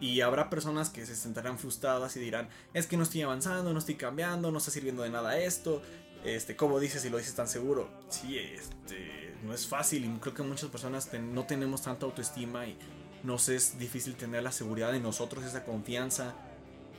Y 0.00 0.20
habrá 0.20 0.50
personas 0.50 0.90
que 0.90 1.06
se 1.06 1.16
sentarán 1.16 1.58
frustradas 1.58 2.16
y 2.16 2.20
dirán, 2.20 2.48
es 2.74 2.86
que 2.86 2.96
no 2.96 3.02
estoy 3.02 3.22
avanzando, 3.22 3.72
no 3.72 3.78
estoy 3.78 3.94
cambiando, 3.94 4.52
no 4.52 4.58
está 4.58 4.70
sirviendo 4.70 5.02
de 5.02 5.10
nada 5.10 5.38
esto. 5.38 5.82
Este, 6.24 6.56
¿cómo 6.56 6.80
dices 6.80 7.04
y 7.04 7.10
lo 7.10 7.18
dices 7.18 7.34
tan 7.34 7.48
seguro? 7.48 7.88
Sí, 8.08 8.38
este, 8.38 9.34
no 9.44 9.54
es 9.54 9.66
fácil 9.66 10.04
y 10.04 10.08
creo 10.18 10.34
que 10.34 10.42
muchas 10.42 10.68
personas 10.70 11.10
no 11.14 11.46
tenemos 11.46 11.82
tanta 11.82 12.04
autoestima 12.04 12.66
y 12.66 12.76
nos 13.22 13.48
es 13.48 13.78
difícil 13.78 14.16
tener 14.16 14.42
la 14.42 14.52
seguridad 14.52 14.94
en 14.94 15.02
nosotros, 15.02 15.44
esa 15.44 15.64
confianza, 15.64 16.34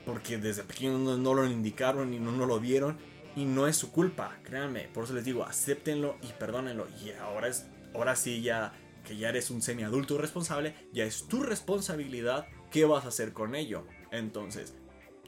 porque 0.06 0.38
desde 0.38 0.64
pequeños 0.64 1.00
no, 1.00 1.18
no 1.18 1.34
lo 1.34 1.46
indicaron 1.46 2.14
y 2.14 2.20
no, 2.20 2.32
no 2.32 2.46
lo 2.46 2.60
vieron 2.60 2.98
y 3.36 3.46
no 3.46 3.68
es 3.68 3.76
su 3.76 3.92
culpa, 3.92 4.36
créanme. 4.44 4.90
Por 4.94 5.04
eso 5.04 5.14
les 5.14 5.24
digo, 5.24 5.44
acéptenlo 5.44 6.18
y 6.24 6.28
perdónenlo. 6.40 6.88
Y 7.04 7.12
ahora, 7.12 7.48
es, 7.48 7.68
ahora 7.94 8.16
sí, 8.16 8.42
ya 8.42 8.74
que 9.08 9.16
ya 9.16 9.30
eres 9.30 9.50
un 9.50 9.62
semi-adulto 9.62 10.18
responsable, 10.18 10.76
ya 10.92 11.06
es 11.06 11.28
tu 11.28 11.42
responsabilidad 11.42 12.48
qué 12.72 12.84
vas 12.84 13.06
a 13.06 13.08
hacer 13.08 13.32
con 13.32 13.56
ello. 13.56 13.86
Entonces, 14.12 14.76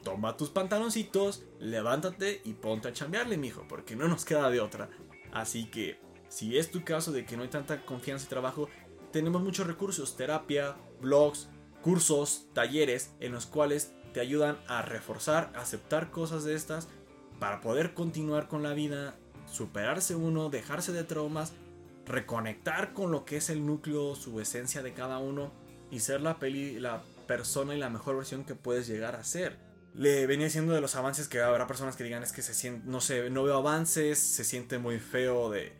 toma 0.04 0.36
tus 0.36 0.50
pantaloncitos, 0.50 1.46
levántate 1.58 2.42
y 2.44 2.52
ponte 2.52 2.88
a 2.88 2.92
chambearle, 2.92 3.38
mijo, 3.38 3.66
porque 3.68 3.96
no 3.96 4.06
nos 4.06 4.26
queda 4.26 4.50
de 4.50 4.60
otra. 4.60 4.90
Así 5.32 5.70
que, 5.70 5.98
si 6.28 6.58
es 6.58 6.70
tu 6.70 6.84
caso 6.84 7.10
de 7.10 7.24
que 7.24 7.38
no 7.38 7.42
hay 7.42 7.48
tanta 7.48 7.86
confianza 7.86 8.26
y 8.26 8.28
trabajo, 8.28 8.68
tenemos 9.12 9.42
muchos 9.42 9.66
recursos, 9.66 10.14
terapia, 10.14 10.76
blogs, 11.00 11.48
cursos, 11.82 12.48
talleres, 12.52 13.14
en 13.18 13.32
los 13.32 13.46
cuales 13.46 13.94
te 14.12 14.20
ayudan 14.20 14.58
a 14.68 14.82
reforzar, 14.82 15.52
aceptar 15.56 16.10
cosas 16.10 16.44
de 16.44 16.54
estas 16.54 16.88
para 17.38 17.62
poder 17.62 17.94
continuar 17.94 18.46
con 18.46 18.62
la 18.62 18.74
vida, 18.74 19.16
superarse 19.46 20.14
uno, 20.14 20.50
dejarse 20.50 20.92
de 20.92 21.04
traumas, 21.04 21.54
reconectar 22.10 22.92
con 22.92 23.10
lo 23.10 23.24
que 23.24 23.36
es 23.36 23.50
el 23.50 23.64
núcleo, 23.64 24.14
su 24.14 24.40
esencia 24.40 24.82
de 24.82 24.92
cada 24.92 25.18
uno 25.18 25.52
y 25.90 26.00
ser 26.00 26.20
la, 26.20 26.38
peli, 26.38 26.78
la 26.78 27.02
persona 27.26 27.74
y 27.74 27.78
la 27.78 27.90
mejor 27.90 28.16
versión 28.16 28.44
que 28.44 28.54
puedes 28.54 28.86
llegar 28.86 29.16
a 29.16 29.24
ser. 29.24 29.58
Le 29.94 30.26
venía 30.26 30.46
diciendo 30.46 30.72
de 30.72 30.80
los 30.80 30.94
avances 30.94 31.28
que 31.28 31.40
habrá 31.40 31.66
personas 31.66 31.96
que 31.96 32.04
digan 32.04 32.22
es 32.22 32.32
que 32.32 32.42
se 32.42 32.54
siente, 32.54 32.86
no 32.86 33.00
sé, 33.00 33.30
no 33.30 33.42
veo 33.42 33.56
avances, 33.56 34.18
se 34.18 34.44
siente 34.44 34.78
muy 34.78 34.98
feo 34.98 35.50
de 35.50 35.72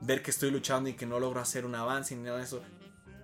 ver 0.00 0.22
que 0.22 0.30
estoy 0.30 0.50
luchando 0.50 0.88
y 0.88 0.94
que 0.94 1.06
no 1.06 1.18
logro 1.18 1.40
hacer 1.40 1.64
un 1.64 1.74
avance 1.74 2.14
ni 2.14 2.22
nada 2.22 2.38
de 2.38 2.44
eso. 2.44 2.62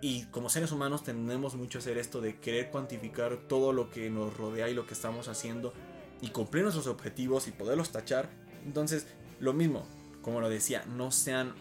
Y 0.00 0.24
como 0.26 0.48
seres 0.48 0.72
humanos 0.72 1.04
tenemos 1.04 1.54
mucho 1.54 1.78
hacer 1.78 1.96
esto 1.96 2.20
de 2.20 2.40
querer 2.40 2.70
cuantificar 2.70 3.36
todo 3.48 3.72
lo 3.72 3.88
que 3.88 4.10
nos 4.10 4.36
rodea 4.36 4.68
y 4.68 4.74
lo 4.74 4.84
que 4.84 4.94
estamos 4.94 5.28
haciendo 5.28 5.72
y 6.20 6.30
cumplir 6.30 6.64
nuestros 6.64 6.88
objetivos 6.88 7.46
y 7.46 7.52
poderlos 7.52 7.92
tachar. 7.92 8.28
Entonces, 8.64 9.06
lo 9.38 9.52
mismo, 9.52 9.86
como 10.22 10.40
lo 10.40 10.48
decía, 10.48 10.84
no 10.86 11.12
sean 11.12 11.54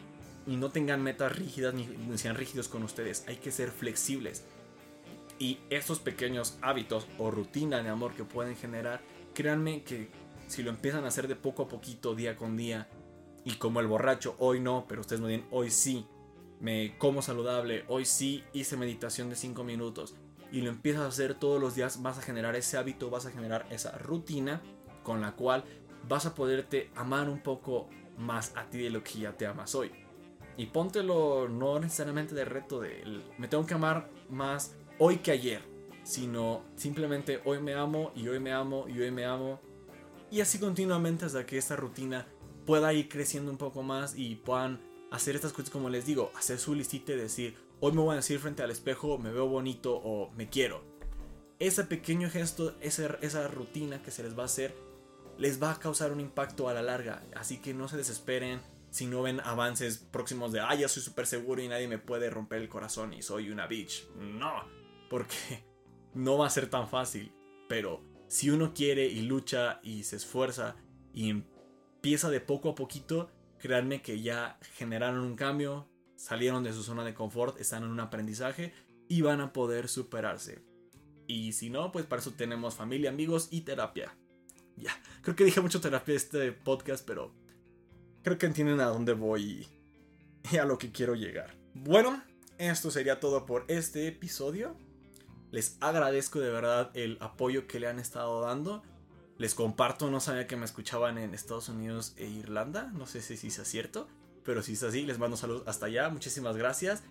y 0.48 0.56
no 0.56 0.70
tengan 0.70 1.02
metas 1.04 1.36
rígidas 1.36 1.74
ni, 1.74 1.88
sean 2.18 2.36
rígidos 2.36 2.68
con 2.68 2.84
ustedes. 2.84 3.24
Hay 3.28 3.38
que 3.38 3.52
ser 3.52 3.72
flexibles. 3.72 4.44
Y 5.40 5.60
estos 5.70 6.00
pequeños 6.00 6.58
hábitos 6.62 7.08
o 7.18 7.32
rutina 7.32 7.82
de 7.82 7.90
amor 7.90 8.14
que 8.14 8.24
pueden 8.24 8.56
generar, 8.56 9.02
créanme 9.34 9.84
que 9.84 10.10
si 10.48 10.64
lo 10.64 10.70
empiezan 10.70 11.06
a 11.06 11.08
hacer 11.08 11.28
de 11.28 11.36
poco 11.36 11.64
a 11.64 11.68
poquito, 11.68 12.14
día 12.14 12.36
con 12.36 12.58
día, 12.58 12.88
y 13.44 13.56
como 13.56 13.80
el 13.80 13.88
borracho, 13.88 14.36
hoy 14.38 14.60
no, 14.60 14.86
pero 14.88 15.02
ustedes 15.02 15.22
me 15.22 15.30
dicen, 15.30 15.48
hoy 15.50 15.72
sí, 15.72 16.06
me 16.60 16.96
como 17.00 17.24
saludable, 17.24 17.86
hoy 17.88 18.06
sí 18.06 18.44
hice 18.54 18.78
meditación 18.78 19.30
de 19.30 19.36
5 19.36 19.64
minutos, 19.64 20.14
y 20.52 20.62
lo 20.62 20.70
empiezas 20.70 21.04
a 21.04 21.08
hacer 21.08 21.34
todos 21.34 21.60
los 21.60 21.74
días, 21.74 22.02
vas 22.04 22.20
a 22.20 22.22
generar 22.22 22.56
ese 22.56 22.78
hábito, 22.78 23.10
vas 23.10 23.26
a 23.26 23.32
generar 23.32 23.66
esa 23.72 23.98
rutina 23.98 24.62
con 25.04 25.22
la 25.22 25.32
cual 25.32 25.64
vas 26.08 26.26
a 26.26 26.36
poderte 26.36 26.92
amar 26.96 27.30
un 27.30 27.42
poco 27.42 27.90
más 28.18 28.54
a 28.56 28.70
ti 28.70 28.80
de 28.80 28.90
lo 28.90 29.04
que 29.04 29.20
ya 29.20 29.36
te 29.36 29.48
amas 29.48 29.74
hoy. 29.74 29.92
Y 30.58 30.68
póntelo 30.68 31.48
no 31.48 31.80
necesariamente 31.80 32.36
de 32.36 32.46
reto 32.46 32.80
de 32.80 33.22
me 33.38 33.48
tengo 33.48 33.66
que 33.66 33.74
amar 33.74 34.10
más 34.30 34.76
hoy 35.00 35.18
que 35.18 35.32
ayer, 35.32 35.62
sino 36.04 36.64
simplemente 36.76 37.42
hoy 37.46 37.60
me 37.62 37.74
amo 37.74 38.12
y 38.16 38.28
hoy 38.28 38.40
me 38.40 38.52
amo 38.52 38.88
y 38.88 39.00
hoy 39.00 39.12
me 39.12 39.26
amo. 39.26 39.60
Y 40.30 40.42
así 40.42 40.60
continuamente 40.60 41.26
hasta 41.26 41.46
que 41.46 41.58
esta 41.58 41.76
rutina 41.76 42.28
pueda 42.66 42.94
ir 42.94 43.10
creciendo 43.10 43.52
un 43.52 43.58
poco 43.58 43.84
más 43.84 44.16
y 44.16 44.36
puedan 44.36 44.80
hacer 45.10 45.36
estas 45.36 45.52
cosas 45.52 45.72
como 45.72 45.90
les 45.90 46.06
digo, 46.06 46.32
hacer 46.36 46.58
su 46.58 46.74
listita 46.76 47.12
y 47.14 47.18
decir, 47.18 47.58
Hoy 47.84 47.94
me 47.94 48.02
voy 48.02 48.14
a 48.14 48.18
decir 48.18 48.38
frente 48.38 48.62
al 48.62 48.70
espejo, 48.70 49.18
me 49.18 49.32
veo 49.32 49.48
bonito 49.48 49.96
o 49.96 50.30
me 50.36 50.50
quiero. 50.50 50.84
Ese 51.58 51.84
pequeño 51.84 52.30
gesto, 52.30 52.76
esa, 52.80 53.18
esa 53.22 53.48
rutina 53.48 54.04
que 54.04 54.12
se 54.12 54.22
les 54.22 54.38
va 54.38 54.44
a 54.44 54.46
hacer, 54.46 54.76
les 55.40 55.62
va 55.62 55.72
a 55.72 55.80
causar 55.80 56.12
un 56.12 56.20
impacto 56.20 56.70
a 56.70 56.76
la 56.76 56.84
larga. 56.84 57.24
Así 57.36 57.58
que 57.58 57.74
no 57.74 57.88
se 57.88 57.98
desesperen 57.98 58.62
si 58.92 59.08
no 59.08 59.22
ven 59.24 59.40
avances 59.40 59.98
próximos 59.98 60.52
de, 60.52 60.60
ah, 60.60 60.76
ya 60.76 60.90
soy 60.90 61.02
súper 61.02 61.26
seguro 61.26 61.62
y 61.62 61.68
nadie 61.70 61.88
me 61.88 61.98
puede 61.98 62.30
romper 62.30 62.62
el 62.62 62.70
corazón 62.70 63.14
y 63.14 63.22
soy 63.22 63.50
una 63.50 63.66
bitch. 63.66 64.08
No, 64.18 64.66
porque 65.10 65.64
no 66.14 66.38
va 66.38 66.48
a 66.48 66.52
ser 66.52 66.70
tan 66.70 66.88
fácil. 66.88 67.34
Pero 67.70 68.04
si 68.28 68.50
uno 68.50 68.74
quiere 68.74 69.06
y 69.08 69.22
lucha 69.22 69.80
y 69.82 70.04
se 70.04 70.18
esfuerza 70.18 70.76
y 71.14 71.30
empieza 71.30 72.30
de 72.30 72.42
poco 72.42 72.70
a 72.70 72.76
poquito, 72.76 73.32
créanme 73.60 74.02
que 74.02 74.22
ya 74.22 74.60
generaron 74.74 75.22
un 75.22 75.38
cambio, 75.38 75.88
salieron 76.18 76.64
de 76.64 76.74
su 76.74 76.84
zona 76.84 77.06
de 77.06 77.14
confort, 77.14 77.60
están 77.62 77.84
en 77.84 77.90
un 77.90 78.00
aprendizaje 78.02 78.74
y 79.08 79.22
van 79.22 79.40
a 79.40 79.54
poder 79.54 79.88
superarse. 79.88 80.66
Y 81.28 81.54
si 81.54 81.70
no, 81.70 81.94
pues 81.94 82.06
para 82.06 82.22
eso 82.22 82.32
tenemos 82.32 82.76
familia, 82.76 83.10
amigos 83.10 83.48
y 83.52 83.62
terapia. 83.62 84.18
Ya, 84.76 84.92
creo 85.22 85.36
que 85.38 85.46
dije 85.46 85.62
mucho 85.62 85.80
terapia 85.80 86.16
este 86.16 86.52
podcast, 86.52 87.06
pero 87.08 87.34
creo 88.24 88.38
que 88.38 88.46
entienden 88.46 88.80
a 88.80 88.86
dónde 88.86 89.14
voy 89.14 89.68
y 90.52 90.58
a 90.58 90.66
lo 90.66 90.78
que 90.78 90.92
quiero 90.92 91.16
llegar. 91.16 91.56
Bueno, 91.74 92.24
esto 92.58 92.92
sería 92.92 93.20
todo 93.20 93.46
por 93.46 93.66
este 93.68 94.08
episodio. 94.08 94.76
Les 95.52 95.78
agradezco 95.82 96.40
de 96.40 96.50
verdad 96.50 96.92
el 96.94 97.18
apoyo 97.20 97.68
que 97.68 97.80
le 97.80 97.88
han 97.88 98.00
estado 98.00 98.42
dando. 98.42 98.84
Les 99.38 99.56
comparto, 99.56 100.12
no 100.12 100.20
sabía 100.20 100.48
que 100.48 100.56
me 100.56 100.66
escuchaban 100.66 101.18
en 101.18 101.34
Estados 101.34 101.70
Unidos 101.70 102.14
e 102.18 102.28
Irlanda. 102.28 102.92
No 102.94 103.08
sé 103.08 103.22
si 103.22 103.48
es 103.48 103.68
cierto, 103.68 104.08
pero 104.44 104.62
si 104.62 104.74
es 104.74 104.84
así, 104.84 105.06
les 105.06 105.20
mando 105.20 105.38
saludos 105.38 105.64
hasta 105.66 105.88
allá. 105.88 106.10
Muchísimas 106.10 106.56
gracias. 106.56 107.04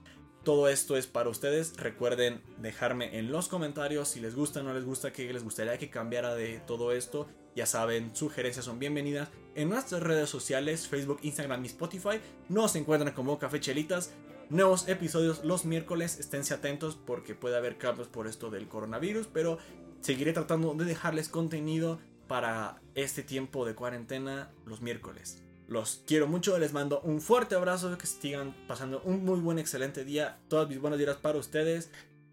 Todo 0.44 0.68
esto 0.68 0.96
es 0.96 1.06
para 1.06 1.28
ustedes. 1.28 1.76
Recuerden 1.76 2.40
dejarme 2.58 3.18
en 3.18 3.30
los 3.30 3.48
comentarios 3.48 4.08
si 4.08 4.20
les 4.20 4.34
gusta 4.34 4.62
no 4.62 4.72
les 4.72 4.84
gusta, 4.84 5.12
qué 5.12 5.30
les 5.32 5.44
gustaría 5.44 5.76
que 5.76 5.90
cambiara 5.90 6.34
de 6.34 6.60
todo 6.66 6.92
esto. 6.92 7.28
Ya 7.54 7.66
saben, 7.66 8.14
sugerencias 8.14 8.64
son 8.64 8.78
bienvenidas. 8.78 9.28
En 9.54 9.68
nuestras 9.68 10.02
redes 10.02 10.30
sociales, 10.30 10.86
Facebook, 10.86 11.18
Instagram 11.22 11.64
y 11.64 11.68
Spotify, 11.68 12.20
nos 12.48 12.76
encuentran 12.76 13.12
como 13.12 13.38
Café 13.38 13.58
Chelitas. 13.60 14.12
Nuevos 14.48 14.88
episodios 14.88 15.44
los 15.44 15.64
miércoles, 15.64 16.18
esténse 16.18 16.54
atentos 16.54 16.96
porque 17.06 17.34
puede 17.34 17.56
haber 17.56 17.76
cambios 17.76 18.08
por 18.08 18.26
esto 18.26 18.50
del 18.50 18.68
coronavirus, 18.68 19.28
pero 19.32 19.58
seguiré 20.00 20.32
tratando 20.32 20.74
de 20.74 20.84
dejarles 20.84 21.28
contenido 21.28 22.00
para 22.28 22.80
este 22.94 23.22
tiempo 23.22 23.66
de 23.66 23.74
cuarentena 23.74 24.50
los 24.64 24.80
miércoles. 24.80 25.42
Los 25.66 26.02
quiero 26.06 26.26
mucho, 26.26 26.58
les 26.58 26.72
mando 26.72 27.00
un 27.02 27.20
fuerte 27.20 27.54
abrazo, 27.54 27.96
que 27.96 28.06
sigan 28.06 28.54
pasando 28.66 29.00
un 29.04 29.24
muy 29.24 29.38
buen, 29.38 29.58
excelente 29.58 30.04
día. 30.04 30.38
Todas 30.48 30.68
mis 30.68 30.80
buenas 30.80 30.98
días 30.98 31.16
para 31.16 31.38
ustedes. 31.38 31.90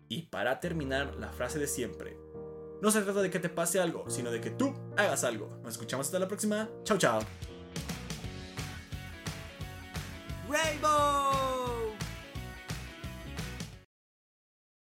Y 0.10 0.24
para 0.24 0.60
terminar, 0.60 1.16
la 1.18 1.32
frase 1.32 1.60
de 1.60 1.68
siempre. 1.68 2.18
No 2.82 2.92
se 2.92 3.02
trata 3.02 3.22
de 3.22 3.30
que 3.30 3.40
te 3.40 3.50
pase 3.50 3.80
algo, 3.80 4.10
sino 4.10 4.32
de 4.32 4.40
que 4.40 4.52
tú 4.52 4.74
hagas 4.96 5.24
algo. 5.24 5.60
Nos 5.64 5.74
escuchamos 5.74 6.08
hasta 6.08 6.20
la 6.20 6.28
próxima. 6.28 6.70
Chao, 6.84 6.98
chao. 6.98 7.20
Rainbow. 10.50 11.57